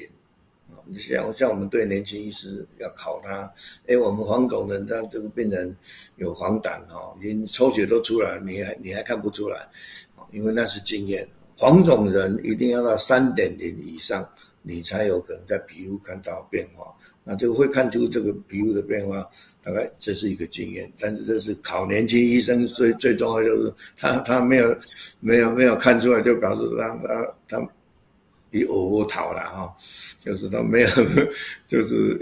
[0.87, 3.51] 你像像我们对年轻医师要考他，
[3.87, 5.75] 哎，我们黄种人，他这个病人
[6.17, 9.67] 有黄疸哈，连抽血都出来，你还你还看不出来，
[10.31, 11.27] 因为那是经验。
[11.57, 14.27] 黄种人一定要到三点零以上，
[14.61, 16.85] 你才有可能在皮肤看到变化。
[17.23, 19.27] 那这个会看出这个皮肤的变化，
[19.63, 20.91] 大概这是一个经验。
[20.99, 24.77] 但是这是考年轻医生最最重要就是他他没有
[25.19, 27.69] 没有没有看出来，就表示让他他。
[28.59, 29.75] 一窝逃了哈，
[30.19, 30.87] 就是他没有，
[31.67, 32.17] 就是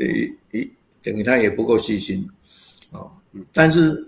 [0.52, 0.72] 一一
[1.04, 2.28] 等于他也不够细心
[2.92, 3.06] 啊。
[3.52, 4.04] 但是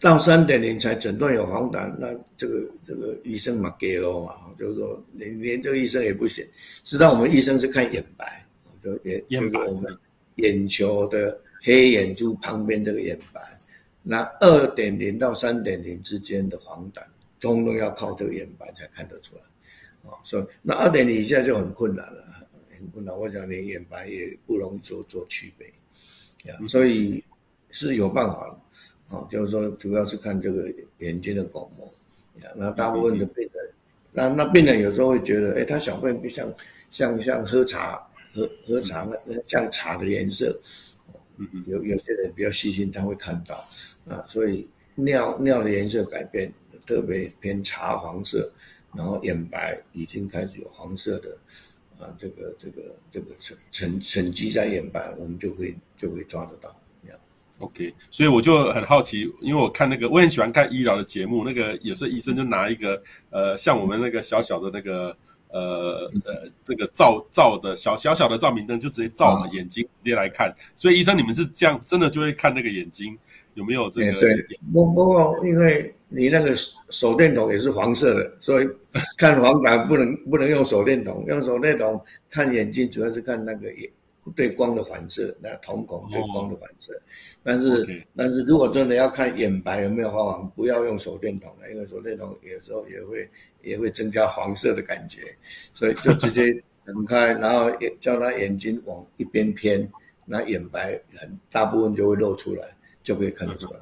[0.00, 6.44] 到三点零才诊断有黄疸，那这个这个医生嘛给了嘛，就是说连连这个医生也不行。
[6.84, 8.46] 实际上我们医生是看眼白，
[8.82, 9.98] 就眼眼白，就是我们
[10.36, 13.40] 眼球的黑眼珠旁边这个眼白。
[14.02, 17.02] 那二点零到三点零之间的黄疸，
[17.40, 19.42] 通通要靠这个眼白才看得出来。
[20.04, 22.24] 啊，所以那二点零以下就很困难了，
[22.78, 23.16] 很困难。
[23.16, 27.22] 我想连眼白也不容易做做区别，啊，所以
[27.70, 31.86] 是有办法的，啊，就是说主要是看这个眼睛的巩膜，
[32.42, 33.70] 呀，那大部分的病人，
[34.10, 36.52] 那那病人有时候会觉得，哎，他小便不像
[36.90, 40.60] 像像喝茶喝喝茶那像茶的颜色，
[41.66, 43.64] 有有些人比较细心，他会看到，
[44.08, 46.52] 啊，所以尿尿的颜色改变，
[46.86, 48.50] 特别偏茶黄色。
[48.96, 51.36] 然后眼白已经开始有黄色的，
[51.98, 56.74] 啊，这个这个这个沉沉沉积在眼白，我们就会就会抓得到。
[57.58, 63.00] OK，所以我就很好奇，因为我看那个我很喜欢看医疗的节目，那个有时候医生就拿一个
[63.30, 65.16] 呃，像我们那个小小的那个
[65.48, 70.52] 呃呃这个照照的小小小的照明灯，就直接照我们眼睛直接来看。
[70.74, 73.16] 所以医生你们是这样，真的就会看那个眼睛
[73.54, 74.20] 有没有这个？
[74.20, 74.36] 对，
[74.72, 75.92] 不不过因为。
[76.14, 76.54] 你那个
[76.90, 78.68] 手电筒也是黄色的，所以
[79.16, 83.90] 看黄疸不能 不能用手电筒，用手电筒看眼睛主要是看那个眼
[84.36, 86.92] 对光的反射，那瞳孔对光的反射。
[86.92, 87.00] 哦、
[87.42, 88.04] 但是 okay.
[88.14, 93.26] 但是如果真的要看眼白有没有发黄，不要用手电筒了，因为手电筒有时候也会
[93.62, 95.22] 也会增加黄色的感觉，
[95.72, 96.52] 所以就直接
[96.84, 99.90] 睁开，然后叫他眼睛往一边偏，
[100.26, 102.66] 那眼白很大部分就会露出来，
[103.02, 103.80] 就可以看得出来。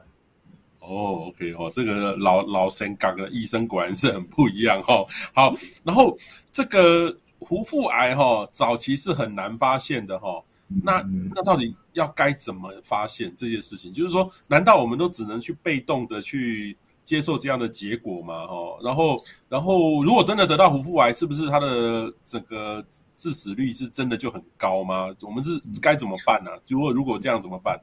[0.81, 5.07] 哦，OK 哦，这个老老神港的医生果然是很不一样哈、哦。
[5.33, 5.55] 好，
[5.85, 6.19] 然后
[6.51, 10.45] 这个胡腹癌哈、哦，早期是很难发现的哈、哦。
[10.83, 11.05] 那
[11.35, 13.93] 那到底要该怎么发现这件事情？
[13.93, 18.35] 就是说，难道我们都只能去被动的去接受这样的结果吗？
[18.45, 19.17] 哦，然后
[19.49, 25.15] 然后如果真的得到胡腹癌，是不是它的整个致死率是真的就很高吗？
[25.23, 26.59] 我们是该怎么办呢、啊？
[26.67, 27.79] 如果如果这样怎么办？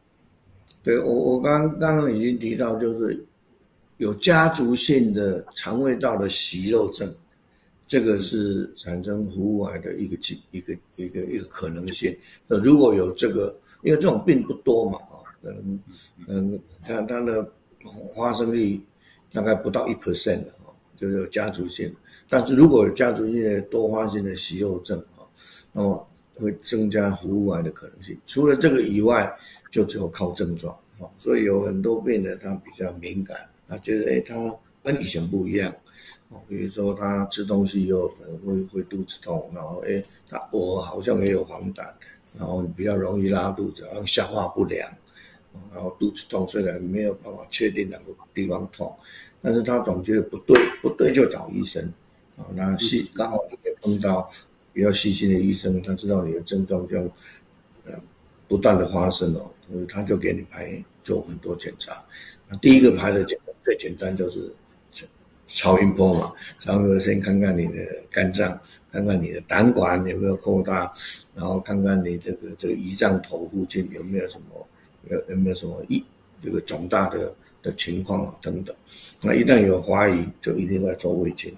[0.84, 3.26] 对，我我刚刚刚已经提到，就是
[3.98, 7.14] 有家族性的肠胃道的息肉症，
[7.86, 10.18] 这个是产生服务癌的一个
[10.52, 12.16] 一个一个一个可能性。
[12.48, 15.80] 那如果有这个，因为这种病不多嘛，啊，可能
[16.28, 17.52] 嗯，它它的
[18.16, 18.80] 发生率
[19.32, 21.94] 大概不到一 percent 的啊，就是有家族性。
[22.30, 25.28] 但是如果有家族性的多发性的息肉症啊，
[25.74, 26.07] 那么
[26.40, 28.18] 会增加胡腹癌的可能性。
[28.26, 29.32] 除了这个以外，
[29.72, 30.78] 就只有靠症状。
[31.16, 33.38] 所以有很多病人他比较敏感，
[33.70, 34.34] 他觉得哎，他
[34.82, 35.72] 跟以前不一样，
[36.30, 41.86] 哦，比如说他吃东西以后可能会会肚子痛，然后哎，他我好像也有黄疸，
[42.40, 44.92] 然后比较容易拉肚子，然后消化不良，
[45.72, 48.92] 然后肚子痛，虽然没有办法确定哪个地方痛，
[49.40, 51.84] 但是他总觉得不对，不对就找医生，
[52.38, 53.38] 啊，那是刚好
[53.84, 54.28] 碰到
[54.78, 57.00] 比较细心的医生，他知道你的症状就
[57.86, 58.00] 呃
[58.48, 59.50] 不断的发生哦。
[59.68, 62.06] 所以他就给你排做很多检查，
[62.48, 64.54] 那第一个排的检最简单就是
[65.48, 67.80] 超音波嘛，超音波先看看你的
[68.12, 68.58] 肝脏，
[68.92, 70.94] 看看你的胆管有没有扩大，
[71.34, 74.68] 然后看看你这个这个胰脏头附近有没有什么
[75.10, 76.02] 有有没有什么异
[76.40, 78.76] 这个肿大的的情况等等。
[79.24, 81.52] 那一旦有怀疑，就一定要做胃镜，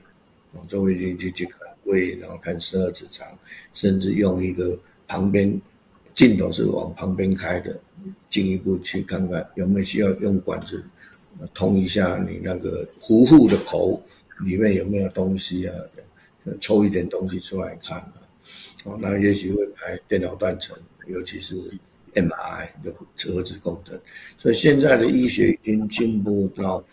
[0.53, 1.59] 哦，周围去去去看
[1.90, 3.28] 胃，然后看十二指肠，
[3.74, 4.78] 甚至用一个
[5.08, 5.62] 旁边
[6.14, 7.80] 镜头是往旁边开的，
[8.30, 10.84] 进一步去看看有没有需要用管子
[11.54, 14.02] 通一下你那个壶腹的口
[14.46, 15.76] 里面有没有东西啊，
[16.62, 18.14] 抽一点东西出来看啊，
[18.86, 20.78] 哦，那也许会拍电脑断层，
[21.08, 21.56] 尤其是。
[22.16, 22.92] MRI 的
[23.32, 23.98] 核磁共振，
[24.36, 26.84] 所以现在的医学已经进步到，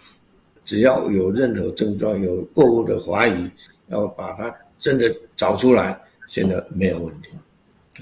[0.62, 3.50] 只要有任何症状，有过度的怀疑，
[3.88, 5.98] 要把它真的找出来，
[6.28, 7.28] 现在没有问题。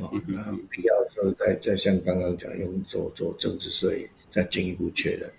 [0.02, 5.30] 啊，那必要的时候再再像刚刚讲，用做做政治摄影，再进一步确认。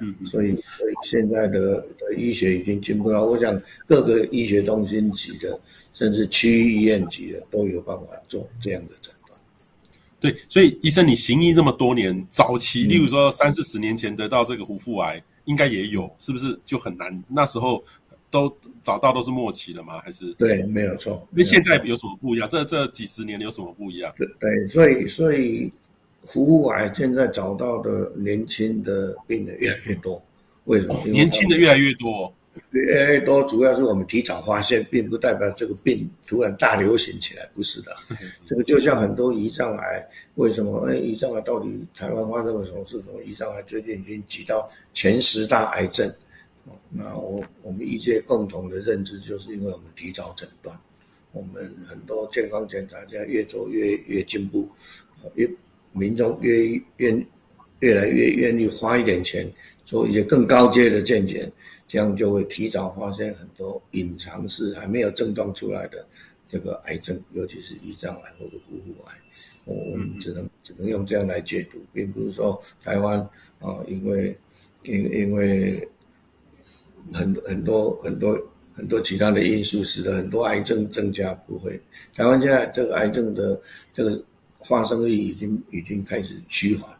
[0.00, 5.58] 嗯，所以所以现在的的医学已经进步到，我想各个医学中心级的，
[5.94, 9.40] 甚至区域医院级的，都有办法做这样的诊断。
[10.20, 17.24] 对，所以医生，你行医这么多年，早期，例如说三四十年前得到这个胡腹癌，应该也有，是不是就很难？
[17.26, 17.82] 那时候
[18.30, 19.98] 都找到都是末期了吗？
[20.04, 20.32] 还是？
[20.34, 21.26] 对，没有错。
[21.30, 22.48] 那现在有什么不一样？
[22.48, 24.12] 这这几十年有什么不一样？
[24.16, 25.72] 对对，所以所以
[26.20, 30.22] 壶腹癌现在找到的年轻的病人越来越多，
[30.64, 30.94] 为什么？
[30.94, 32.32] 哦，年轻的越来越多。
[32.70, 37.94] 越来越多，主要是我们提早发现，并不代表这个病突然大流行起来，不是的。
[38.44, 40.04] 这个就像很多胰脏癌，
[40.34, 40.88] 为什么？
[40.88, 43.00] 哎，胰脏癌到底台湾发生了什么事？
[43.00, 46.12] 什么胰脏癌最近已经挤到前十大癌症。
[46.90, 50.78] 那我我们一些共同的认知，就是因为我们提早诊断，
[51.32, 54.68] 我们很多健康检查现在越做越越进步，
[55.34, 55.48] 越
[55.92, 57.26] 民众越愿
[57.80, 59.50] 越来越愿意花一点钱
[59.84, 61.50] 做一些更高阶的健检。
[61.86, 66.06] 这样就会提早发现很多隐藏式还没有症状出来的
[66.46, 69.14] 这个癌症，尤其是胰脏癌或者呼呼癌。
[69.64, 73.18] 我们只能只能用这样来解读，并不是说台湾
[73.58, 74.36] 啊，因为
[74.82, 75.88] 因因为
[77.12, 78.38] 很很多很多
[78.74, 81.80] 很多其他的因素使得很多癌症增加，不会。
[82.14, 83.60] 台湾现在这个癌症的
[83.92, 84.22] 这个
[84.60, 86.90] 发生率已经已经开始趋缓。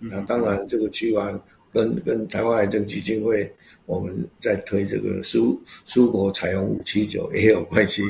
[0.00, 1.40] 那当然，这个趋缓。
[1.70, 3.52] 跟跟台湾癌症基金会，
[3.84, 5.54] 我们在推这个蔬
[5.86, 8.02] 蔬果采用五七九也有关系。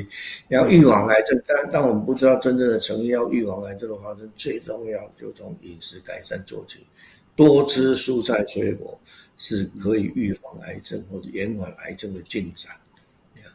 [0.46, 3.08] 要预防癌症，但但我们不知道真正的成因。
[3.08, 6.86] 要预防癌症的发生，最重要就从饮食改善做起，
[7.34, 8.96] 多吃蔬菜水果
[9.38, 12.70] 是可以预防癌症或者延缓癌症的进展。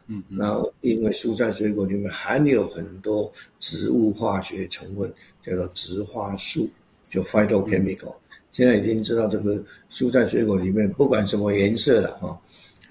[0.06, 5.10] 嗯，然后因为蔬菜水果里面含有很多植物化学成分，
[5.40, 6.68] 叫做植化素，
[7.08, 8.14] 就 phytochemical。
[8.50, 12.38] 现在已经知道这个蔬菜水果里面不管什么颜色了哈，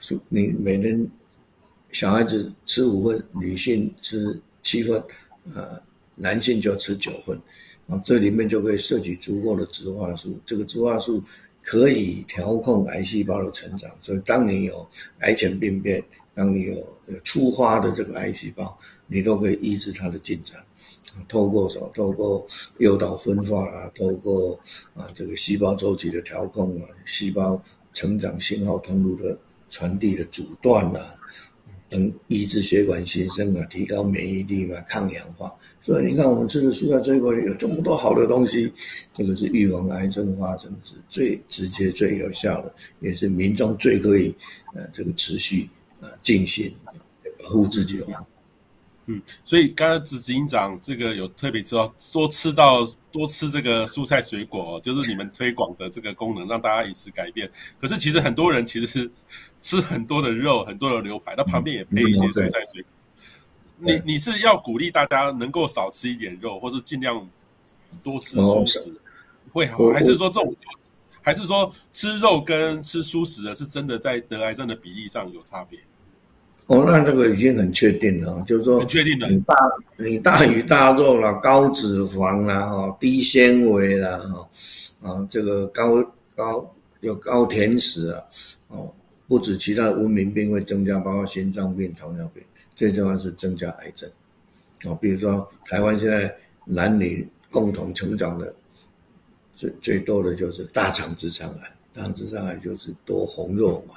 [0.01, 1.07] 蔬你每人
[1.91, 5.01] 小孩子吃五份，女性吃七份，
[5.53, 5.79] 呃，
[6.15, 7.39] 男性就吃九份，
[7.87, 10.39] 啊，这里面就可以摄取足够的植化素。
[10.47, 11.23] 这个植化素
[11.63, 14.85] 可以调控癌细胞的成长，所以当你有
[15.19, 16.03] 癌前病变，
[16.35, 16.73] 当你有
[17.07, 20.61] 有初发的这个癌细胞，你都可以抑制它的进展。
[21.27, 21.89] 透过什么？
[21.93, 22.45] 透过
[22.79, 24.59] 诱导分化啊，透过
[24.93, 27.61] 啊这个细胞周期的调控啊，细胞
[27.93, 29.37] 成长信号通路的
[29.69, 31.13] 传递的阻断啊，
[31.87, 35.53] 等抑制血管新生啊，提高免疫力嘛，抗氧化。
[35.83, 38.71] 所以你看，我们吃的蔬菜水果里有这么多好的东西，
[39.11, 44.33] 这个是预防癌症的发生是最直接、最有效的，也是民众最可以
[44.73, 45.69] 呃这个持续
[45.99, 46.73] 呃进行
[47.43, 48.27] 保护自己的方法。
[49.07, 57.51] 嗯，所以刚刚执执行长这个有特别说，多吃到多吃这个蔬菜水果，就是你们推广的这个功能，让大家饮食改变。
[57.81, 59.11] 可是其实很多人其实是
[59.61, 62.89] 吃很多的肉，很多的牛排，那旁边也配一些蔬菜水果。
[62.89, 63.02] 嗯、
[63.85, 67.27] 你你是要鼓励大家能够少吃一点肉，或是尽量
[68.01, 68.95] 多吃素食，哦、
[69.51, 69.77] 会好？
[69.91, 70.55] 还是说这种，
[71.21, 75.79] 还是说吃肉跟吃素食的是真的在得癌症的比例上有差别？
[76.67, 79.55] 哦，那这个已经很确定了，就是说，确定了，你大
[79.97, 84.49] 你大鱼大肉啦，高脂肪啦，哈，低纤维啦，哈，
[85.01, 86.01] 啊，这个高
[86.37, 88.23] 高有高甜食啊，
[88.69, 88.93] 哦，
[89.27, 92.41] 不止其他的文明病会增加，包括心脏病、糖尿病，
[92.75, 94.09] 最重要是增加癌症，
[94.85, 98.53] 哦，比如说台湾现在男女共同成长的
[99.55, 103.95] 最最多的就是大肠直肠癌，大肠直肠癌就是多红肉嘛，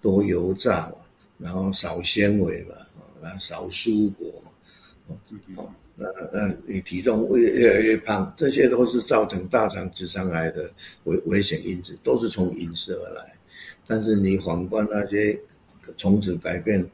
[0.00, 0.96] 多油炸嘛。
[1.36, 2.76] 然后少纤维嘛，
[3.20, 4.40] 然后，少蔬果
[5.08, 5.16] 嘛，
[5.56, 10.70] 哦，那那你体重会越来越胖，这些都是造成大肠直肠癌的
[11.02, 13.36] 危危险因子，都是从饮食而来。
[13.84, 15.36] 但是你反观那些
[15.96, 16.88] 从此改变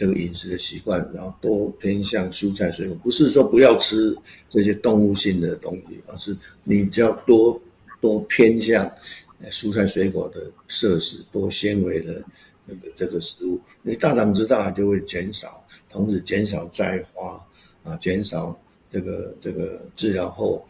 [0.00, 4.16] 这个饮食的习惯，然后多偏向蔬菜水果，不是说不要吃
[4.48, 6.34] 这些动物性的东西，而是
[6.64, 7.60] 你只要多
[8.00, 8.90] 多偏向
[9.50, 12.24] 蔬菜水果的摄食，多纤维的。
[12.68, 17.44] 这个这个食物，你大肠直肠癌就会减少，同时减少再发
[17.82, 18.56] 啊，减少
[18.88, 20.64] 这个这个治疗后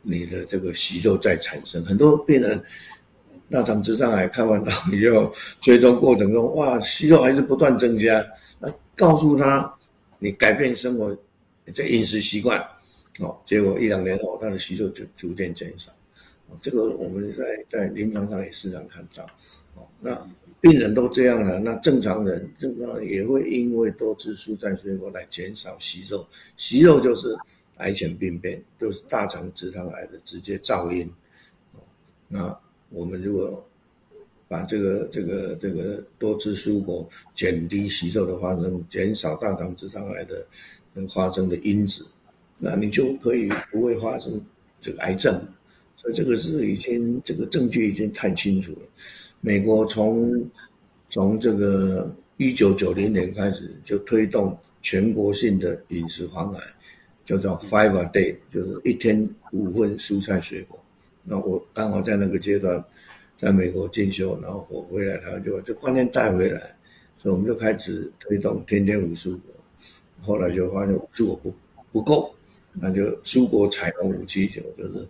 [0.00, 1.84] 你的这个息肉再产生。
[1.84, 2.58] 很多病人
[3.50, 5.30] 大肠直肠癌看完刀以后，
[5.60, 8.24] 追踪过程中，哇，息肉还是不断增加。
[8.98, 9.72] 告诉他，
[10.18, 11.16] 你改变生活
[11.72, 12.60] 这饮食习惯，
[13.20, 15.92] 哦，结果一两年后，他的息肉就逐渐减少。
[16.60, 19.24] 这个我们在在临床上也时常看到。
[19.76, 20.28] 哦，那
[20.60, 26.26] 病人都这样了，那正常人正常也会因为多吃蔬菜水果来减少息肉。
[26.56, 27.36] 息肉就是
[27.76, 31.06] 癌前病变，就是大肠直肠癌的直接肇因。
[31.74, 31.80] 哦，
[32.26, 33.67] 那我们如果
[34.48, 40.46] 把这个这个这个多吃蔬果，减低吸收的发生，减少大肠直肠癌的
[41.08, 42.06] 发生的因子，
[42.58, 44.40] 那你就可以不会发生
[44.80, 45.38] 这个癌症。
[45.94, 48.78] 所以这个是已经这个证据已经太清楚了。
[49.40, 50.48] 美国从
[51.08, 56.60] 从这个一九九零年开始就推动全国性的饮食防癌，
[57.24, 60.78] 叫做 Five a Day，就是一天五份蔬菜水果。
[61.24, 62.82] 那我刚好在那个阶段
[63.38, 66.60] 在美国进修，然后我回来，他就把这观念带回来，
[67.16, 69.54] 所以我们就开始推动天天五蔬果。
[70.20, 71.54] 后来就发现五蔬果不
[71.92, 72.34] 不够，
[72.72, 75.08] 那就出国采用五七九，就是。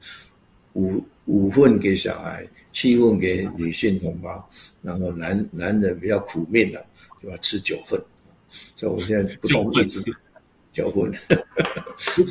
[0.75, 4.49] 五五份给小孩，七份给女性同胞，
[4.81, 6.87] 然后男男人比较苦命的
[7.21, 8.01] 就要吃九份。
[8.77, 10.01] 所以我现在不懂意思，
[10.71, 11.11] 九份，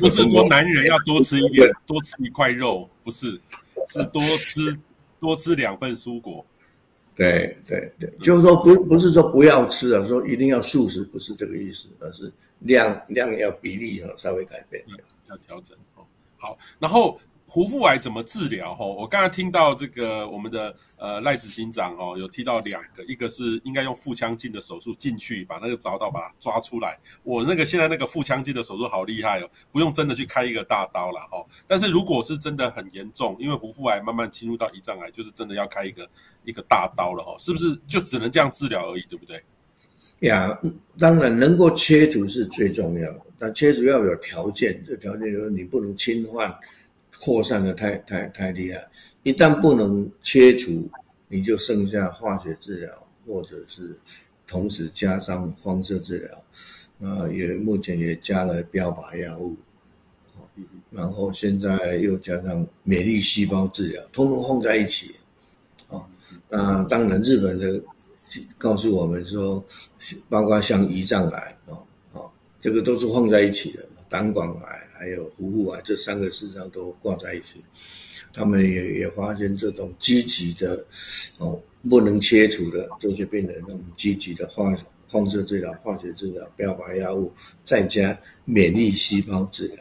[0.00, 3.38] 不是说男人要多吃一点， 多吃一块肉，不是，
[3.88, 4.74] 是多吃
[5.20, 6.44] 多吃两份蔬果。
[7.14, 14.84] 对对对，就是说不不是说不要吃啊，说一定要素食，不是这个意思，而是量量要比例啊稍微改变，
[15.28, 16.04] 要调整哦。
[16.36, 17.20] 好，然后。
[17.50, 18.74] 胡腹癌怎么治疗？
[18.74, 26.98] 哈，我刚才听到这个我们的呃赖执行长哦，有提到两个，一个是应该用腹腔镜的手术进去把那个找到把它抓出来。
[27.22, 31.42] 我那个现在那个腹腔镜的手术好厉害哦，不用真的去开一个大刀了哈。
[31.66, 36.06] 但是如果是真的很严重，因为胡腹癌慢慢侵入到胰脏癌，就是真的要开一个
[36.44, 37.34] 一个大刀了哈。
[37.38, 39.02] 是不是就只能这样治疗而已？
[39.08, 39.42] 对不对？
[40.28, 40.58] 呀，
[40.98, 46.54] 当然能够切除是最重要的，但切除要有条件，这条件就是你不能侵犯。
[47.20, 48.88] 扩散的太太太厉害，
[49.24, 50.88] 一旦不能切除，
[51.26, 53.98] 你就剩下化学治疗，或者是
[54.46, 59.56] 同时加上放射治疗，啊，也目前也加了标靶药物，
[60.92, 65.16] 然后现在又加上免疫细胞治疗，通通放在一起，
[65.90, 66.06] 啊，
[66.48, 67.82] 那当然日本的
[68.56, 69.64] 告诉我们说，
[70.28, 71.74] 包括像胰脏癌，啊，
[72.14, 72.20] 啊，
[72.60, 74.77] 这个都是放在一起的，胆管癌。
[74.98, 77.62] 还有胡腹癌，这三个事实上都挂在一起。
[78.32, 80.84] 他们也也发现这种积极的
[81.38, 84.76] 哦，不能切除的这些病人，那种积极的化
[85.06, 87.32] 放射治疗、化学治疗、标靶药物，
[87.64, 89.78] 再加免疫细胞治疗，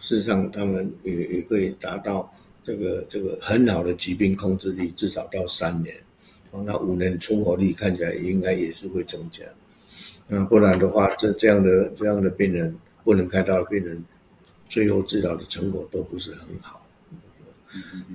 [0.00, 2.28] 事实上他们也也可以达到
[2.64, 5.94] 这个这个很好的疾病控制力，至少到三年。
[6.64, 9.44] 那五年存活率看起来应该也是会增加。
[10.26, 12.76] 那不然的话，这这样的这样的病人。
[13.04, 14.02] 不能开刀的病人，
[14.68, 16.86] 最后治疗的成果都不是很好。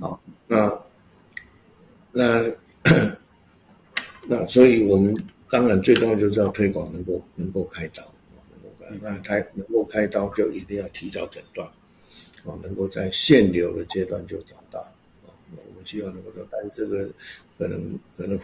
[0.00, 0.82] 好，那
[2.12, 2.56] 那
[4.26, 5.14] 那，所以我们
[5.50, 8.02] 当然最重要就是要推广能够能够开刀，
[8.52, 11.66] 能够开，那开能够开刀就一定要提早诊断，
[12.44, 14.80] 啊，能够在限流的阶段就找到，
[15.26, 17.08] 啊，我们希望能够做，但是这个
[17.58, 18.38] 可能可能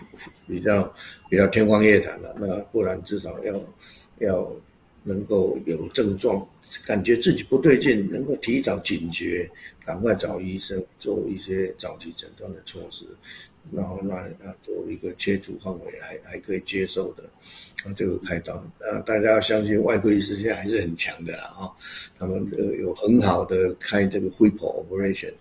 [0.47, 0.93] 比较
[1.31, 3.61] 比较天方夜谭了，那不然至少要
[4.19, 4.53] 要。
[5.07, 6.45] 能够有症状，
[6.87, 9.49] 感觉自己不对劲，能够提早警觉，
[9.85, 13.05] 赶快找医生做一些早期诊断的措施，
[13.71, 17.23] 然后那那做一个切除范围还还可以接受的，
[17.85, 21.69] 啊，这个开刀，啊，大家要相信外科医师现在还是很强的啊，
[22.19, 25.35] 他们呃有很好的开这个 whipple operation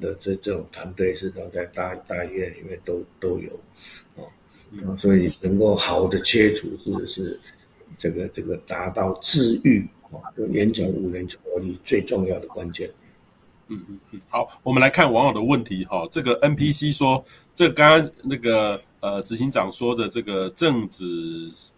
[0.00, 3.60] 的这这种团队，是都在大大医院里面都都有，
[4.16, 7.38] 啊，所以能够好的切除或者是。
[8.00, 12.90] 这个这个达到治愈啊，就延长五年存活率最重要的关键。
[13.68, 16.08] 嗯嗯嗯，好，我们来看网友的问题哈。
[16.10, 17.22] 这个 NPC 说，
[17.54, 21.04] 这个刚刚那个呃执行长说的这个政治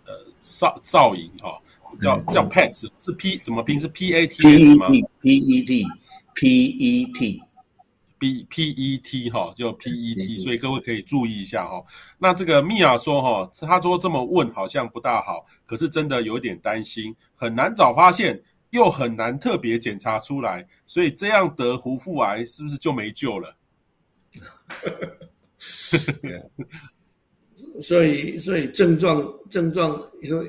[0.06, 1.60] 呃造造影哈，
[2.00, 4.86] 叫叫 PET 是 P 怎么拼是 P A T S 吗
[5.20, 5.86] ？P E T
[6.36, 7.42] P E T。
[8.22, 11.82] B P E T 哈，就 P E T，所以各位可以注意一下哈。
[12.20, 23.56] 那这个米娅说哈，他说这么问好像不大好，可是真的有点担心，很难早发现，又很难特别检查出来，所以这样得胡腹癌是不是就没救了？
[27.82, 29.20] 所以所以症状
[29.50, 30.44] 症状，说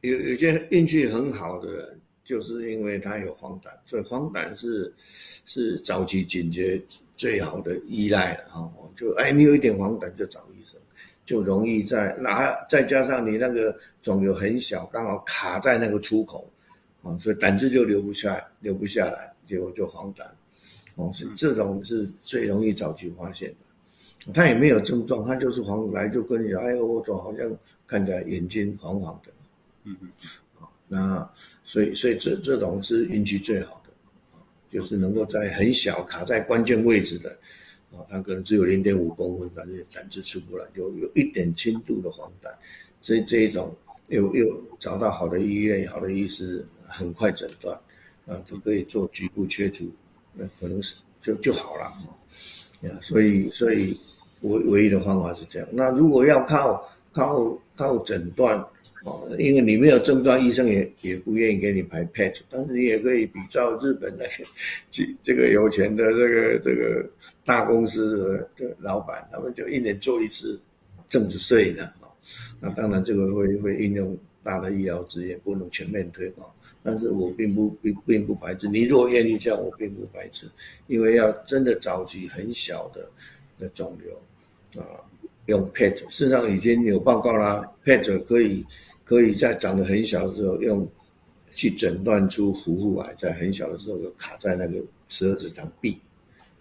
[0.00, 6.80] 有有些运气很好的人，就是因为它有黄疸，所以黄疸是是早期警觉
[7.16, 8.72] 最好的依赖了哈。
[8.94, 10.78] 就哎，你有一点黄疸就找医生，
[11.24, 16.48] 就容易在那再加上你那个肿瘤很小，刚好卡在那个出口
[17.02, 20.22] 啊，所以胆汁就流不下来，流不下来，结果就黄疸。
[20.96, 23.48] 哦，是这种是最容易早期发现
[24.26, 27.50] 的，他也没有症状，他就是黄来就跟你讲，哎呦，我总好像
[27.86, 29.32] 看起来眼睛黄黄的，
[29.84, 30.10] 嗯嗯，
[30.92, 31.26] 那
[31.64, 33.90] 所以所以这这种是运气最好的，
[34.68, 37.30] 就是能够在很小卡在关键位置的，
[37.90, 42.50] 啊，它可能只有零点五公分，但是胆汁出不来，有有一点轻度的黄疸，
[43.00, 43.74] 这这一种
[44.08, 47.74] 又又找到好的医院、好的医师，很快诊断，
[48.26, 49.90] 啊，就可以做局部切除。
[50.34, 51.90] 那可能是就就好了，
[52.82, 53.98] 呀，所以所以
[54.42, 55.66] 唯唯一的方法是这样。
[55.72, 58.58] 那如果要靠靠靠诊断，
[59.04, 64.42] 哦，因为你没有症状，医生也也不愿意给你排 PET，但是你也可以比照日本那些
[64.90, 67.06] 这这个有钱的这个这个
[67.44, 68.16] 大公司
[68.56, 70.58] 的的老板，他们就一年做一次
[71.06, 71.92] 正子摄影的，
[72.60, 76.48] 那当然这个会会应用大的医疗资源，不能全面推广。
[76.84, 80.48] 但是我并不并并不排斥，你如果愿意这样，我并不排斥，
[80.88, 83.08] 因为要真的找集很小的
[83.60, 84.98] 的肿瘤啊，
[85.52, 88.66] 用 PET，事实上已经有报告啦，PET 可以
[89.04, 90.88] 可以在长得很小的时候用
[91.54, 96.00] 去诊断出壶腹癌，在很小的时候就卡在那个十二指肠壁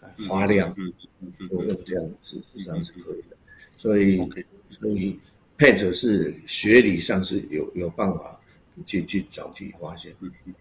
[0.02, 3.38] 啊发亮，嗯嗯嗯，用这样事实上是可以的，
[3.76, 4.18] 所以
[4.68, 5.18] 所以
[5.58, 8.38] PET 是学理上是有有办法。
[8.86, 10.12] 去去早期发现。
[10.22, 10.54] 嗯嗯。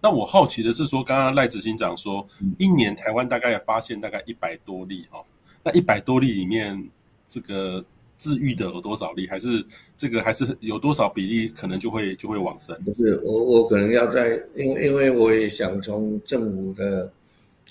[0.00, 2.26] 那我好奇的是说，刚刚赖执行长说，
[2.58, 5.22] 一年台湾大概发现大概一百多例哦。
[5.62, 6.88] 那一百多例里面，
[7.32, 7.82] 这个
[8.18, 9.26] 治愈的有多少例？
[9.26, 9.64] 还是
[9.96, 12.78] 这个还是有多少比例可能就会就会往生？
[12.84, 17.10] 不是，我我可能要在，因为因为我也想从政府的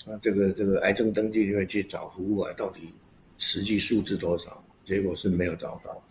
[0.06, 2.80] 啊这个这个癌症登记里面去找服务啊，到底
[3.38, 4.58] 实际数字多少？
[4.84, 6.02] 结果是没有找到，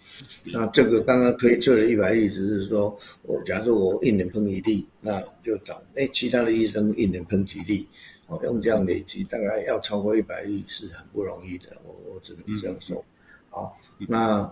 [0.46, 7.86] 那这个刚刚推测了一百例，只是说我假设我一年喷一例，那就找哎其他的医生一年喷几例，
[8.28, 13.04] 哦用这样累积，大概要超过一百例是很不容易的，我我只能这样说。
[13.52, 14.52] 好，那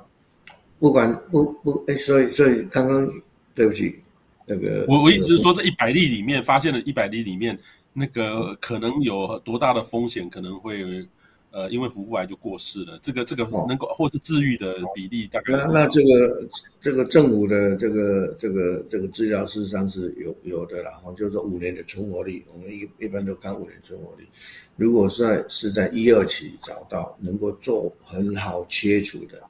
[0.77, 3.07] 不管不不哎，所以所以刚刚
[3.55, 3.99] 对不起，
[4.45, 7.57] 那个我我意思是说，这一百例里面发现了一百例里面，
[7.93, 11.03] 那个可能有多大的风险，可能会。
[11.51, 15.53] 呃，因为皮肤癌就过世了，这个这个能够或是治愈的比例大概？
[15.53, 16.47] 那那这个
[16.79, 24.27] 这个政府的这个这个这个治疗事实上是有有的啦，哈，就是说五年的存活率，我们一一般都看五年存活率。
[24.75, 29.41] 如果是在是在一二期找到能够做很好切除的，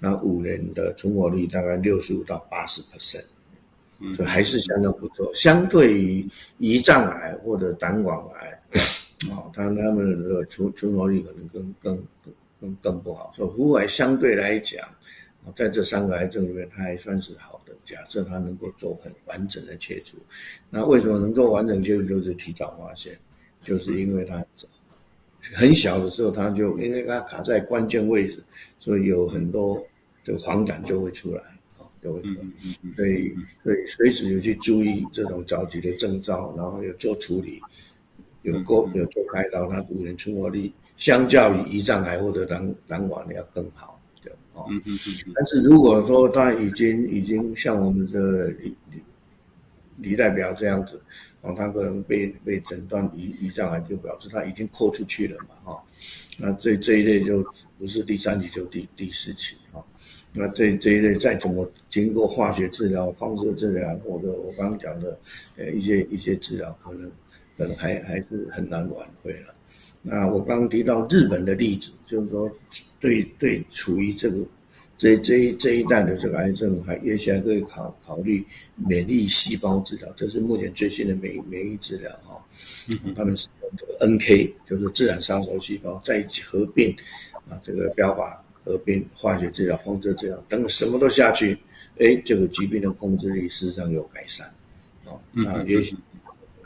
[0.00, 3.22] 那五年的存活率大概六十五到八十 percent，
[4.12, 5.32] 所以还是相当不错。
[5.32, 6.26] 相对于
[6.58, 8.55] 胰脏癌或者胆管癌。
[9.30, 12.04] 哦，他他们的存存活率可能更更
[12.60, 14.86] 更更不好，所以壶癌相对来讲，
[15.54, 17.72] 在这三个癌症里面，它还算是好的。
[17.82, 20.18] 假设它能够做很完整的切除，
[20.68, 22.04] 那为什么能做完整切除？
[22.04, 23.18] 就是提早发现，
[23.62, 24.44] 就是因为它
[25.54, 28.42] 很小的时候，它就因为它卡在关键位置，
[28.78, 29.82] 所以有很多
[30.22, 31.40] 这个黄疸就会出来，
[31.78, 32.40] 啊，就会出来。
[32.96, 37.60] 所以所以随时有去注意这种早期的征兆，然后有做处理。
[38.46, 44.00] 有过有做开刀，它五年存活率相较于胰脏癌或者胆胆管要更好。
[44.68, 45.32] 嗯嗯嗯。
[45.34, 49.02] 但是如果说他已经已经像我们的李李
[49.96, 50.98] 李代表这样子，
[51.42, 55.82] 哦，他可能被被诊断胰胰脏癌，就表示他已经扩出去了嘛，哈、哦。
[56.38, 57.44] 那这这一类就
[57.78, 59.84] 不是第三期就第第四期，哈、哦。
[60.32, 65.18] 那这这一类再怎么经过化学治疗、放射治疗，或者我刚刚讲的
[65.56, 67.10] 呃一些一些治疗，可能。
[67.56, 69.54] 可能还还是很难挽回了。
[70.02, 72.48] 那我刚刚提到日本的例子，就是说
[73.00, 74.44] 对对，处于这个
[74.96, 78.44] 这这一这一代的这个癌症，还也许还可以考考虑
[78.76, 82.40] 免疫细胞治疗，这是目前最新的免免疫治疗哈。
[82.88, 86.94] 嗯，他们是用这个 NK，就是自然杀手细胞，在一起合并
[87.48, 91.58] 啊，这个标靶合并化学治疗、放射治疗等什么都下去，
[91.98, 94.46] 哎，这个疾病的控制力事实上有改善。
[95.04, 95.96] 哦，那也许。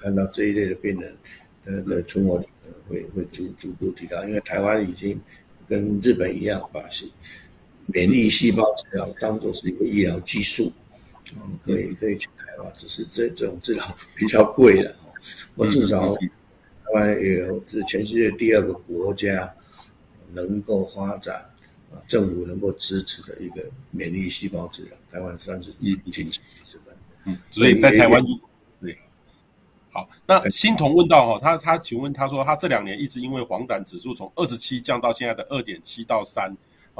[0.01, 1.15] 看到这一类的病人，
[1.63, 5.21] 的的存活率可能会会逐逐步提高，因为台湾已经
[5.69, 6.83] 跟日本一样，把
[7.87, 10.73] 免疫细胞治疗当做是一个医疗技术，
[11.35, 14.97] 嗯，可以可以去开发，只是这这种治疗比较贵了，
[15.55, 16.21] 我至少台
[16.95, 19.53] 湾也有是全世界第二个国家
[20.33, 21.37] 能够发展
[21.93, 26.97] 啊政府能够支持的一个免疫细胞治疗，台湾算是仅次于日本。
[27.27, 28.35] 嗯，所以在台湾对。
[29.93, 36.57] 好，那欣桐问到哈，他他请问他说他这两年一直因为黄疸指数从二十七降到现在的二点七到三。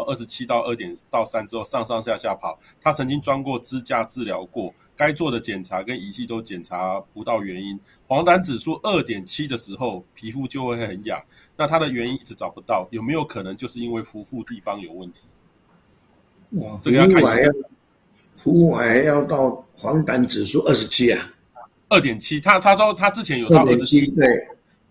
[0.07, 7.79] 二十七到二点到三之后上上下下跑，他曾经装过支架治疗过，该做的检查跟仪器都检查不到原因。
[8.07, 11.23] 黄疸指数二点七的时候，皮肤就会很痒，
[11.55, 15.27] 那他的原因一直找不到，有没有可能就是因为皮肤地方有问题？
[16.53, 17.51] 哇，这个要看一下。
[18.43, 21.31] 皮还要到黄疸指数二十七啊？
[21.91, 24.27] 二点七，他他说他之前有到二十七，对，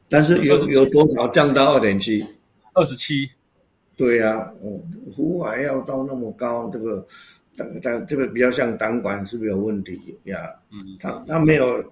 [0.08, 2.24] 但是有有多少降到二点七？
[2.74, 3.28] 二十七。
[3.98, 4.80] 对呀、啊，哦，
[5.16, 7.06] 呼还要到那么高，这个，
[7.54, 10.38] 这个，这个比较像胆管是不是有问题呀？
[10.72, 11.84] 嗯，他他没有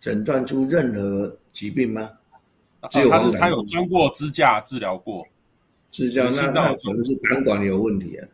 [0.00, 2.10] 诊断出任何疾病吗？
[2.90, 5.26] 只有他他有装过支架治疗过，
[5.90, 8.28] 支架那那可能是胆管有问题啊。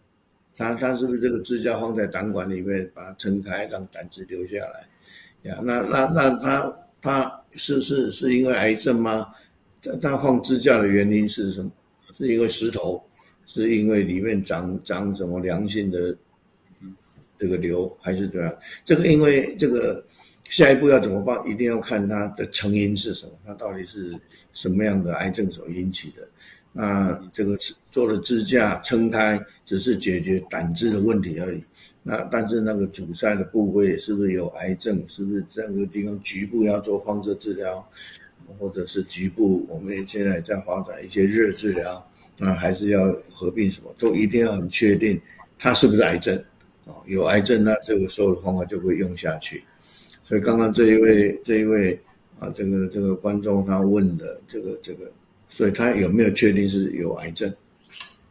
[0.56, 4.84] 他他是不是这个支架放在胆管里面，把它撑开，让胆汁流下来？
[5.42, 9.26] 呀，那那那他他是是是因为癌症吗？
[9.82, 11.70] 他他放支架的原因是什么？
[12.12, 13.02] 是因为石头？
[13.46, 16.16] 是因为里面长长什么良性的
[17.36, 18.54] 这个瘤，还是怎样？
[18.84, 20.04] 这个因为这个
[20.44, 21.36] 下一步要怎么办？
[21.48, 24.16] 一定要看它的成因是什么，它到底是
[24.52, 26.28] 什么样的癌症所引起的。
[26.72, 27.56] 那这个
[27.90, 31.62] 做了支架撑开，只是解决胆汁的问题而已。
[32.02, 35.02] 那但是那个阻塞的部位是不是有癌症？
[35.08, 37.86] 是不是这个地方局部要做放射治疗，
[38.58, 42.06] 或者是局部我们现在在发展一些热治疗？
[42.38, 45.20] 那还是要合并什么，都一定要很确定，
[45.58, 46.34] 它是不是癌症
[46.86, 46.94] 啊？
[47.04, 49.62] 有癌症，那这个时候的方法就会用下去。
[50.22, 52.00] 所以刚刚这一位这一位
[52.38, 55.12] 啊，这个这个观众他问的这个这个，
[55.50, 57.46] 所以他有没有确定是有癌症？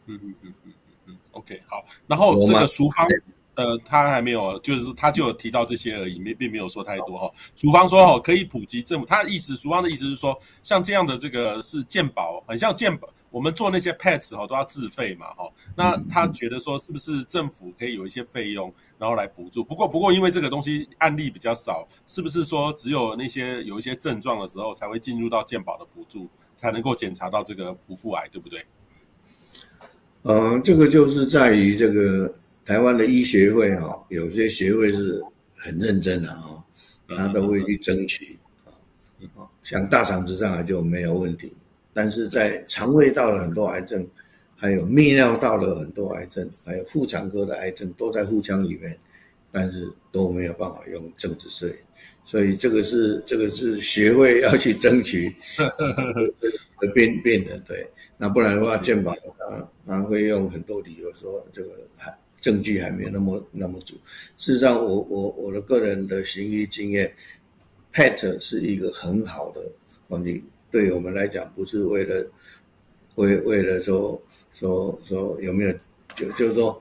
[0.07, 0.73] 嗯嗯嗯嗯
[1.05, 1.85] 嗯 OK，好。
[2.07, 3.07] 然后这个淑芳，
[3.53, 7.31] 呃，他还没有，就是他就有提到这些而已，没并没有说太多哈。
[7.55, 13.07] 淑芳说哦，可以普及政府，他的意思，淑芳的意思是说，像这样的这个是健保，很像健保。
[13.31, 19.63] 我们做那些 pets 哈都要自费嘛哈，那他觉得说是不是政府可以有一些费用，然后来补助？
[19.63, 26.27] 不过不过因为这个东西案例比较少，是不是说只有那些有一些症状的时候才会进入到健保的补助，
[26.59, 28.61] 才能够检查到这个皮肤癌，对不对？
[30.23, 32.29] 嗯，这个就是在于这个
[32.65, 35.23] 台湾的医学会哈，有些学会是
[35.55, 36.61] 很认真的哈，
[37.07, 38.37] 他都会去争取
[39.37, 41.55] 啊，像大肠直肠癌就没有问题。
[41.93, 44.05] 但是在肠胃道的很多癌症，
[44.57, 48.99] 还有泌尿道的很多癌症，还有妇产科的癌症，都在腹腔里面，
[49.51, 51.75] 但是都没有办法用政治摄影，
[52.23, 55.33] 所以这个是这个是学会要去争取
[56.79, 63.95] 的 变变的，对，那不然的话，健保啊，他会用很多理由说这个还证据还没有那么那么足。
[64.37, 67.13] 事实上我，我我我的个人的行医经验
[67.93, 69.61] ，PET 是一个很好的
[70.07, 70.43] 环境。
[70.71, 72.25] 对我们来讲，不是为了
[73.15, 74.21] 为为了说
[74.51, 75.73] 说说有没有
[76.13, 76.79] 就就是说，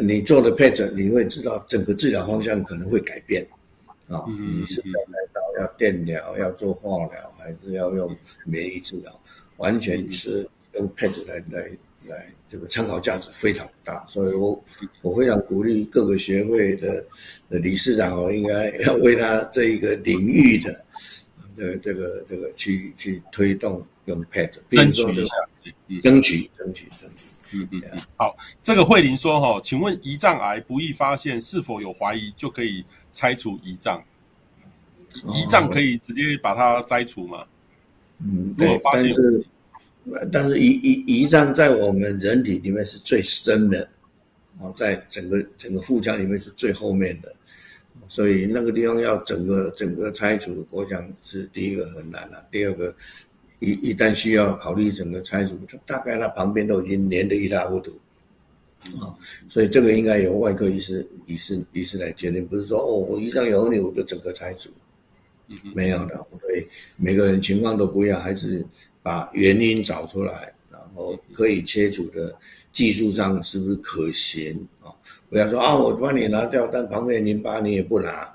[0.00, 3.46] 你做了 PET，你会知道整个治疗方向可能会改变
[4.08, 4.24] 啊。
[4.28, 8.14] 你是要开刀，要电疗，要做化疗，还是要用
[8.44, 9.20] 免疫治疗？
[9.56, 11.70] 完全是用 PET 来来
[12.06, 14.04] 来，这个参考价值非常大。
[14.06, 14.62] 所以我
[15.02, 17.04] 我非常鼓励各个学会的
[17.48, 20.84] 的理事长哦，应该要为他这一个领域的。
[21.58, 25.34] 呃，这个这个去去推动用 Pad，争取一下，
[26.02, 27.98] 争取争取争取，嗯嗯嗯。
[28.16, 34.02] 好，这个慧玲说哈，请问胰脏癌不易发现，是否有怀疑就可以拆除胰脏？
[35.24, 37.44] 胰脏可以直接把它摘除吗？
[38.18, 38.80] 嗯，对。
[38.92, 39.44] 但是
[40.30, 43.88] 但是胰胰胰脏在我们人体里面是最深的，
[44.58, 47.34] 哦，在整个整个腹腔里面是最后面的。
[48.08, 52.44] 所以那个地方要整个整个拆除，我想是第一个很难了，啊。
[52.52, 52.94] 第二个，
[53.58, 57.90] 一一旦需要考虑整个拆除，它大概它旁边都已经连得一塌糊涂，
[59.00, 59.16] 啊，
[59.48, 64.70] 所以这个应该由外科医师医师医师来决定，不是说哦，我胰上有问题我就整个拆除，
[65.74, 66.16] 没有的。
[66.40, 68.64] 所以每个人情况都不一样，还是
[69.02, 72.36] 把原因找出来，然后可以切除的
[72.72, 74.92] 技术上是不是可行啊？
[75.30, 78.30] 不要说啊，我帮你拿掉，但旁边淋巴你也不拿，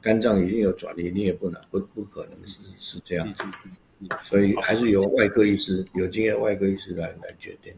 [0.00, 3.42] 肝脏已经有转移，你也不拿，不不可能是是这样子，
[4.22, 7.72] 所以还是由外科医师有经验外科医师来来决定。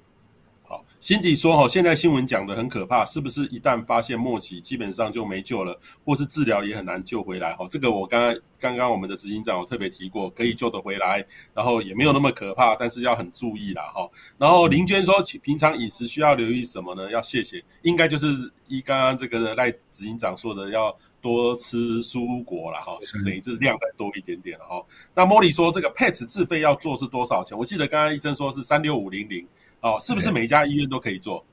[0.66, 7.52] 好，辛迪说：“哈，现在新闻讲的很可怕，是不是一旦发现末期，基本上就没救了，或是治疗也很难救回来？
[7.54, 11.22] 哈，这个我刚刚刚刚我们的执行长有特别提过，可以救得回来，
[11.52, 14.08] 然后也没有那么可怕，但是要很注意啦，哈。
[14.38, 17.10] 然后林娟说，平常饮食需要留意什么呢？
[17.10, 18.28] 要谢谢，应该就是
[18.68, 22.78] 依刚刚这个赖执行长说的，要多吃蔬果啦。
[22.80, 24.84] 哈，等于是量再多一点点哈。
[25.14, 27.56] 那莫莉说，这个 PET 自费要做是多少钱？
[27.56, 29.46] 我记得刚刚医生说是三六五零零。”
[29.80, 31.44] 哦，是不是每家医院都可以做？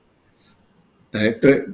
[1.11, 1.65] 哎，对，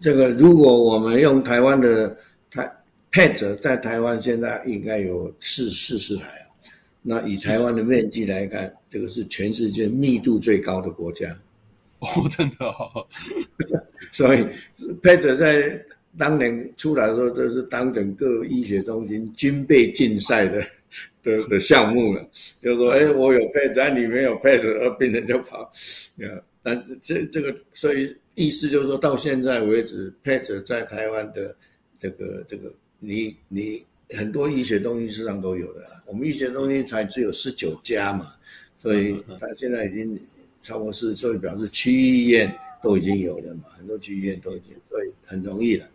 [0.00, 2.16] 这个如果我们用台湾的
[2.50, 2.68] 台
[3.12, 6.46] PET，在台湾现在应该有四四十台啊。
[7.02, 11.28] 那以台湾的面积来看，这个是全世界密度最高的国家。
[12.00, 13.06] 哦，真的哦。
[14.10, 14.44] 所以
[15.02, 15.80] PET 在
[16.18, 20.62] 当年出来的时候，这是当整个医学中心军备竞赛的。
[21.22, 22.26] 的的项目了，
[22.62, 25.70] 就是说，哎，我有 PET，在里面有 PET，而病人就跑，
[26.62, 31.54] 但是这这个，所以意思就是说到现在为止，PET 在台湾的
[31.98, 33.84] 这个这个，你你
[34.16, 38.32] 很多医学中心市场都有的，我们医学中心才只有十九家嘛，
[38.78, 40.18] 所以它现在已经
[40.58, 42.50] 超过四，所以表示区医院
[42.82, 45.86] 都已经有了嘛，很多区医院都已经，所以很容易了。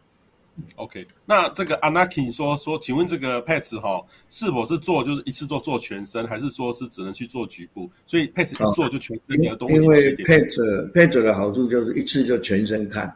[0.76, 7.90] OK，那这个 Anakin 说说，请问这个 PET 哈，是否是做就是一次做做全身，还是说是只能去做局部？
[8.06, 9.76] 所以 PET 一做就全身的东西。
[9.76, 13.14] 因为 PET PET 的好处就是一次就全身看，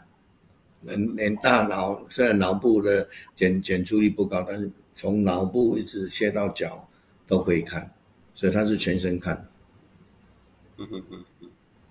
[0.82, 6.86] 连连大脑虽然脑部的检检出率不高，但是从脑部一直切到脚
[7.26, 7.90] 都可以看，
[8.34, 9.34] 所以它是全身看。
[10.78, 11.50] 嗯嗯嗯嗯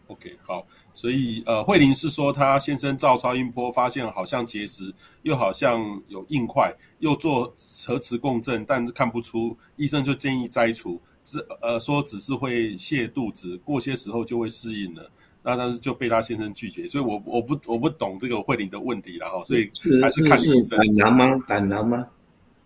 [0.09, 0.66] ，OK 好。
[0.99, 4.92] 所以，呃，慧玲是说，她先生照超音波发现好像结石，
[5.22, 7.55] 又好像有硬块，又做
[7.86, 15.09] 核磁共振，但是看不出，医生就建议摘除，只呃说只是会泻肚子，过些时候就会适应了。
[15.40, 19.70] 那但是就被他先生拒绝，所以我我不我不懂这个慧玲的问题了哈，所以
[20.03, 20.78] 还是看医生。
[20.78, 21.44] 胆囊吗？
[21.46, 22.07] 胆囊吗？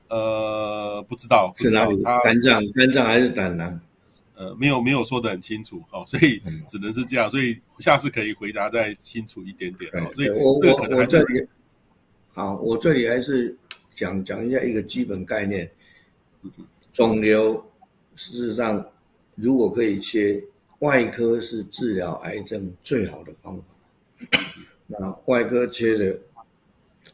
[0.08, 2.02] 呃，不知道，是哪里？
[2.24, 3.78] 肝脏，肝脏还是胆囊？
[4.42, 10.10] 呃，没有没有说的很清楚哦，所以只能是这样，所以下次可以回答再清楚一点点哦。
[10.12, 11.48] 所以我我我这里
[12.32, 13.56] 好，我这里还是
[13.90, 15.70] 讲讲一下一个基本概念。
[16.90, 17.54] 肿瘤
[18.16, 18.84] 事实上
[19.36, 20.42] 如果可以切，
[20.80, 23.64] 外科是治疗癌症最好的方法。
[24.88, 26.18] 那外科切的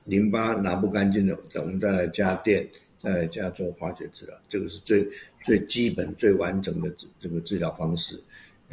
[0.07, 2.67] 淋巴拿不干净的，我们再来加电。
[2.99, 5.09] 在家做化学治疗，这个是最
[5.41, 8.21] 最基本、最完整的治这个治疗方式。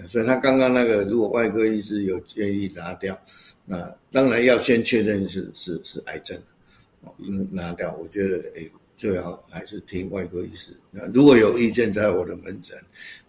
[0.08, 3.18] 所以他刚刚那个，如果外科医师有建议拿掉，
[3.66, 6.38] 那当然要先确认是是是癌症，
[7.20, 7.96] 嗯，拿掉。
[7.96, 10.72] 我觉得诶，最好还是听外科医师。
[10.92, 12.78] 那如果有意见，在我的门诊，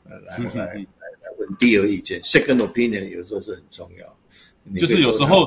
[0.08, 4.18] 呃，来来 来来问第二意见，second opinion 有时候是很重要。
[4.76, 5.44] 就是有时候。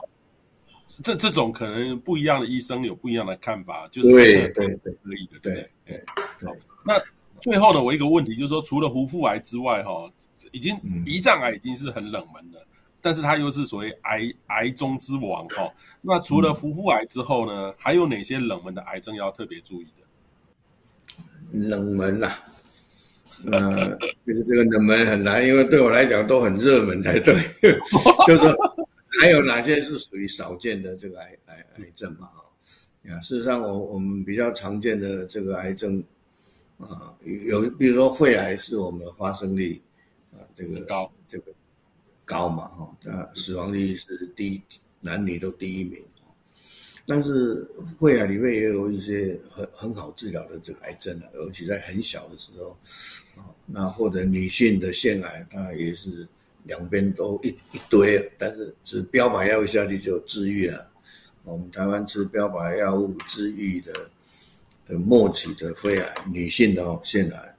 [1.02, 6.04] 这这种可能不一样的医生有不一样的看法，就是对对对可以的，对对。
[6.46, 6.54] 好，
[6.86, 7.02] 那
[7.40, 10.12] 最后呢，我一个问题就是说，除了胡腹癌之外，哈，
[10.52, 10.76] 已经
[11.06, 12.68] 胰脏癌已经是很冷门了，嗯，
[13.02, 15.72] 但是它又是所谓癌癌中之王，哈。
[16.02, 19.86] 那除了胡腹癌之后呢，还有哪些冷门的癌症要特别注意
[21.52, 21.68] 的？
[21.70, 22.44] 冷门啊，
[23.52, 23.98] 呃，
[24.28, 27.36] 就 是这个冷门很难，因为对我来讲都很热门才对，
[28.28, 28.54] 就是说。
[29.20, 32.28] 还有哪些是属于少见的这个癌癌癌症嘛？
[32.28, 32.46] 哈
[33.10, 36.04] 啊，事实上我我们比较常见的这个癌症
[36.78, 37.16] 啊，
[37.50, 39.82] 有比如说肺癌是我们的发生率
[40.32, 41.52] 啊，这个高这个
[42.24, 44.62] 高嘛哈，那死亡率是第一，
[45.00, 46.00] 男女都第一名。
[47.08, 47.68] 但是
[48.00, 52.78] 肺癌里面也有一些很很好治疗的这个癌症啊，尤其在很小的时候
[53.36, 56.28] 啊，那或者女性的腺癌，它也是。
[56.70, 60.88] 两边都一一堆，但是吃标靶药物下去就治愈了。
[61.44, 63.92] 我们台湾吃标靶药物治愈的
[64.88, 67.56] 的末期的肺癌，女性的，腺癌，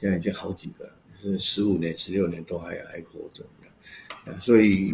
[0.00, 3.44] 现在已经好几个了，是十五年、十六年都还还活着。
[4.40, 4.90] 所以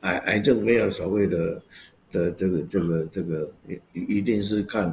[0.00, 1.62] 癌癌症没有所谓的
[2.10, 3.48] 的这个这个这个
[3.92, 4.92] 一一定是看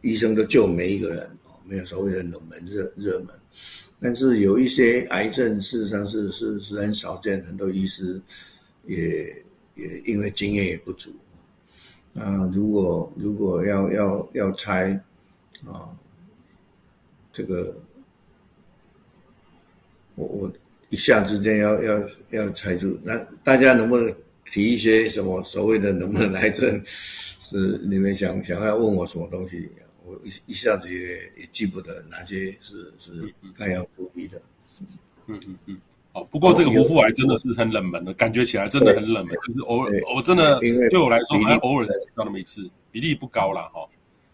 [0.00, 1.30] 医生都救每一个人，
[1.64, 3.28] 没有所谓的冷门热热门。
[4.00, 8.18] 但是有一些癌症，事实上是是是很少见，很多医师
[8.86, 9.26] 也
[9.74, 11.10] 也因为经验也不足。
[12.12, 14.98] 那如果如果要要要猜
[15.66, 15.94] 啊，
[17.32, 17.76] 这个
[20.14, 20.52] 我我
[20.88, 24.12] 一下之间要要要猜出，那大家能不能
[24.46, 26.82] 提一些什么所谓的能不能癌症？
[26.86, 29.68] 是你们想想要问我什么东西？
[30.10, 34.40] 我一一下子也也记不得哪些是是该要注意的。
[35.26, 35.80] 嗯嗯嗯，
[36.12, 43.70] 哦，不过这个胡腹癌真的是很冷门的，感觉起来真的很冷门，就是偶尔，我真的对我来说，好像偶尔才听到那么一次，比例不高啦。
[43.72, 43.88] 哈。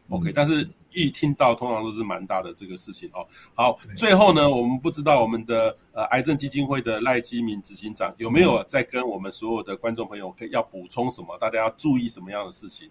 [0.09, 3.27] OK，但是一听到通常都是蛮大的这个事情哦。
[3.55, 11.37] 好，最后呢，我们不知道我们的呃癌症基金会的赖基明执行长有没有在跟我们所有的观众朋友可以要补充什么？
[11.39, 12.89] 大家要注意什么样的事情？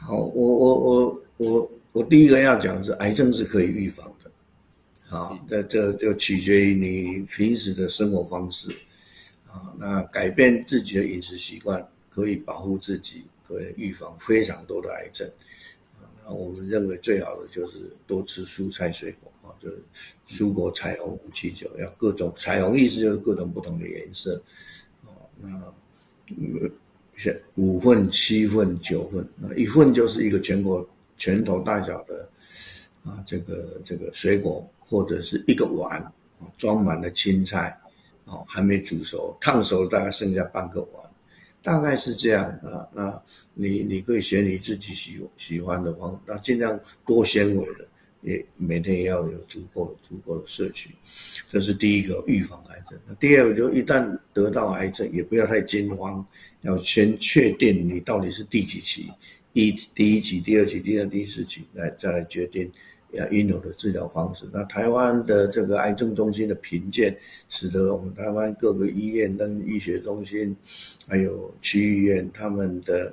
[0.00, 4.30] 好，我我我我我第一个要讲的是癌症是可以预防的。
[5.04, 8.70] 好，那这就取决于你平时的生活方式。
[9.46, 15.28] 啊，那改变自己的饮食习惯可以保护自己，可以预防非常多的癌症。
[16.24, 19.82] 那我们认为最好的就是多吃蔬菜水果啊，就是
[20.24, 24.40] 蔬果彩虹五七九，要各种彩虹意思就是各种不同的颜色
[25.04, 25.10] 啊。
[25.40, 25.48] 那
[27.20, 32.26] 像五份、七份、九份，那一份就是一个全国拳头大小的
[33.04, 36.00] 啊，这个这个水果，或者是一个碗
[36.38, 37.78] 啊，装满了青菜
[38.24, 41.10] 啊，还没煮熟，烫熟了大概剩下半个碗。
[41.62, 47.86] 大概是这样啊，那你你可以选你自己喜喜欢的方，那尽量多纤维的，
[48.22, 50.88] 也每天也要有足够足够的摄取，
[51.50, 52.98] 这是第一个预防癌症。
[53.06, 56.26] 那第二个就一旦得到癌症，也不要太惊慌，
[56.62, 59.10] 要先确定你到底是第几期，
[59.52, 62.70] 一第一期、第二期、第二、第四期，来再来决定。
[63.12, 64.46] 要应有的治疗方式。
[64.52, 67.12] 那台湾的这个癌症中心的评鉴，
[67.48, 70.56] 使得我们台湾各个医院跟医学中心，
[71.08, 73.12] 还有区医院，他们的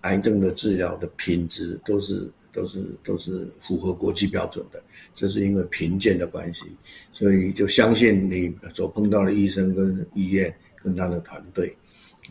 [0.00, 4.82] 癌症的治疗的品质都是都是都是符合国际标准的。
[5.14, 6.64] 这是因为评鉴的关系，
[7.12, 10.52] 所以就相信你所碰到的医生跟医院
[10.82, 11.72] 跟他的团队，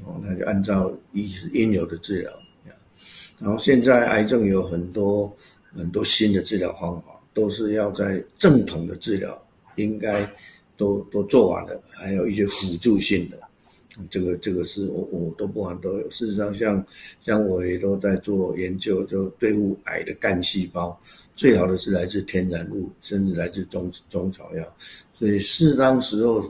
[0.06, 2.32] 哦，那就按照医应有的治疗。
[3.40, 5.34] 然后现在癌症有很多。
[5.74, 9.42] 很多新的治疗方法都是要在正统的治疗
[9.78, 10.30] 应该
[10.76, 13.40] 都都做完了，还有一些辅助性的，
[14.10, 16.12] 这个这个是我我都不管都有。
[16.12, 16.86] 事实上，像
[17.22, 21.00] 像我也都在做研究，就对付癌的干细胞，
[21.36, 24.76] 最好的是来自天然物，甚至来自中中草药。
[25.14, 26.44] 所以适当时候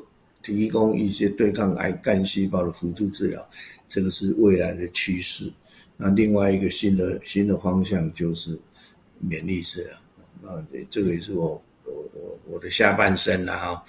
[0.44, 3.50] 提供一些对抗癌干细胞的辅助治疗，
[3.88, 5.52] 这个是未来的趋势。
[5.98, 8.60] 那另外一个新的新的方向就是。
[9.24, 9.96] 免疫治疗，
[10.42, 13.86] 那这个也是我我我我的下半生了哈，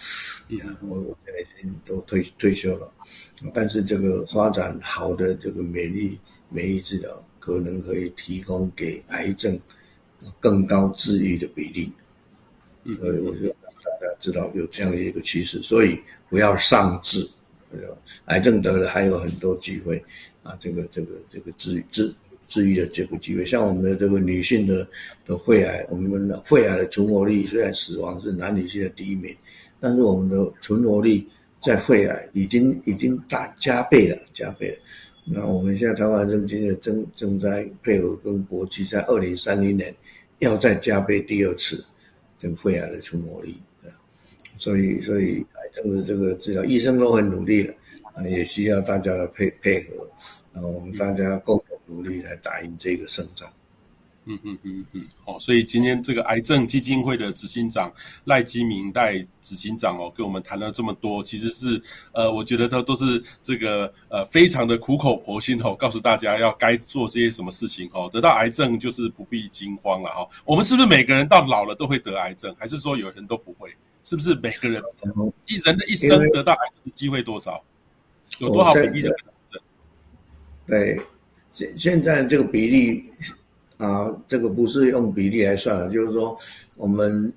[0.82, 2.92] 我我现在已经都退退休了，
[3.55, 6.18] 但是这个发展好的这个免疫
[6.50, 9.59] 免疫治疗，可能可以提供给癌症
[10.38, 11.90] 更高治愈的比例，
[12.98, 15.98] 所以我就让大家知道有这样的一个趋势，所以
[16.33, 17.28] 不要丧志，
[18.24, 20.03] 癌症得了还有很多机会
[20.43, 22.11] 啊，这个这个这个治治。
[22.45, 24.87] 治愈的这个机会，像我们的这个女性的
[25.24, 29.35] 的肺癌，我们的肺癌的存活率虽然死亡是男女性的第一名，
[29.80, 31.26] 但是我们的存活率
[31.59, 34.76] 在肺癌已经已经大加倍了，加倍了。
[35.24, 39.95] 那我们现在台湾正经的正正在配合跟国际，在二零三零年
[40.41, 41.83] 要再加倍第二次
[42.37, 43.55] 这个肺癌的存活率。
[44.59, 47.75] 所以所以癌症的这个治疗，医生都很努力了，
[48.14, 50.11] 啊，也需要大家的配配合，
[50.53, 51.66] 然后我们大家共同。
[51.87, 53.53] 努力来打赢这个胜仗。
[54.25, 57.93] 嗯嗯嗯嗯，好，所以今天这个癌症基金会的执行长
[58.25, 68.09] 赖基明代执行长哦，跟我们谈了这么多，其实是呃，我觉得都都是这个呃，非常的苦口婆心哦，告诉大家要该做些什么事情哦。
[68.11, 70.27] 得到癌症就是不必惊慌了哈。
[70.47, 73.68] 我们是不是每个人到老了都会得癌症，还是说有人都不会？
[74.05, 74.82] 是不是每个人
[75.46, 77.62] 一人的一生得到癌症的机会多少？
[78.38, 79.16] 有多少比例的癌
[79.50, 79.62] 症？
[80.66, 81.00] 对。
[81.50, 83.05] 现现在这个比例
[83.76, 86.34] 啊，这个不是用比例来算的，就是说
[86.76, 87.30] 我们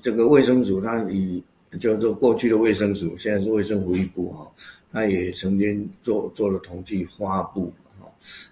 [0.00, 1.42] 这个卫生署它以
[1.80, 4.48] 就是说过去的卫生署，现在是卫生福利部哈，
[4.92, 8.06] 它也曾经做做了统计发布哈，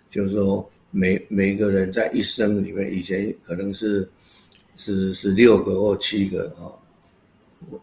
[0.08, 4.10] 就是说每每个人在一生里面，以前可能是
[4.74, 6.72] 是是六个或七个哈，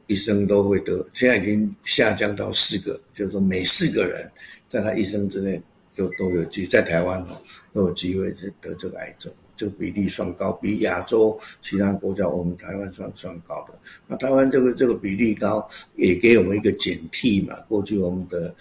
[0.07, 4.30] 一生都会得，现在已经下降到四个，就是说每四个人
[4.67, 5.61] 在他一生之内。
[5.97, 7.36] 就都有机在台湾哦，
[7.73, 13.73] 都有机会是得这个癌症，这个比例算高，比亚洲其他国家我们台湾算算高的。
[14.05, 17.59] 那台湾这个这个比例高，也给我们一个警惕嘛。
[17.61, 18.53] 过去我们的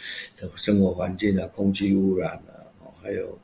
[0.55, 2.57] 生活环境啊，空气污染啊，
[3.03, 3.39] 还有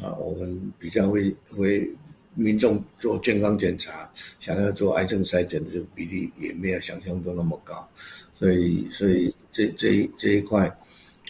[0.00, 1.94] 啊，我们比较会会
[2.36, 4.08] 民众做健康检查，
[4.38, 7.88] 想要做癌症筛检的这个比例也没有想象中那么高，
[8.32, 10.72] 所以所以这这一这一块。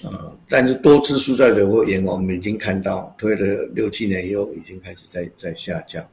[0.03, 6.07] 啊、嗯，但是多次蔬菜水果盐，我们已经看到推了六七年以后，已经开始在在下降。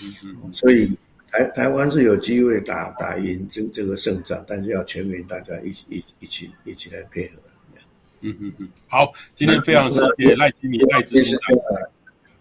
[0.00, 7.40] 嗯嗯，所以台台湾是有机会打打赢这这个胜仗，但是要全民大家一起一起一起一起来配合。
[8.20, 11.58] 嗯嗯嗯，好，今天非常谢谢赖基民赖执行长。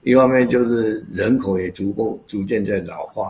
[0.08, 3.30] 一方面就是人口也逐步逐渐在老化，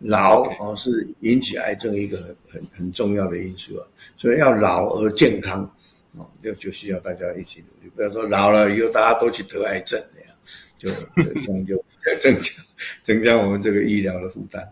[0.00, 5.62] 老哦是引起癌症一个很很很重要的因素啊，所以要老而健康
[6.16, 10.34] 哦，就就需要大家一起努力，不要说老了以后大家都去得癌症那样，
[10.76, 10.90] 就
[11.40, 11.76] 这样就
[12.20, 12.50] 增加
[13.02, 14.68] 增加我们这个医疗的负担。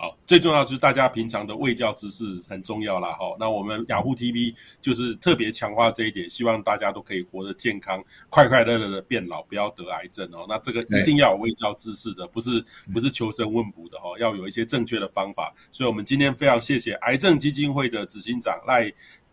[0.00, 3.10] 好，最重要就是大家平常的卫教知识很重要啦。
[3.14, 3.34] 哈。
[3.36, 10.46] 那我们雅虎 TV 就是特别强化这一点，希望大家都可以活得健康，快快乐乐的变老，不要得癌症哦。
[10.48, 15.52] 那这个一定要有卫教知识的，不是不是求神问卜的哈，要有一些正确的方法。
[15.72, 18.88] 所以，我们今天非常谢谢癌症基金会的执行长赖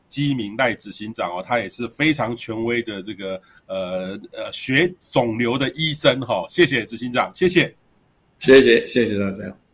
[0.08, 6.44] 基明赖执行长哦，他也是非常权威的这个呃呃学肿瘤的医生哈。
[6.50, 7.72] 谢谢执行长，谢谢，
[8.40, 9.65] 谢谢谢谢大家。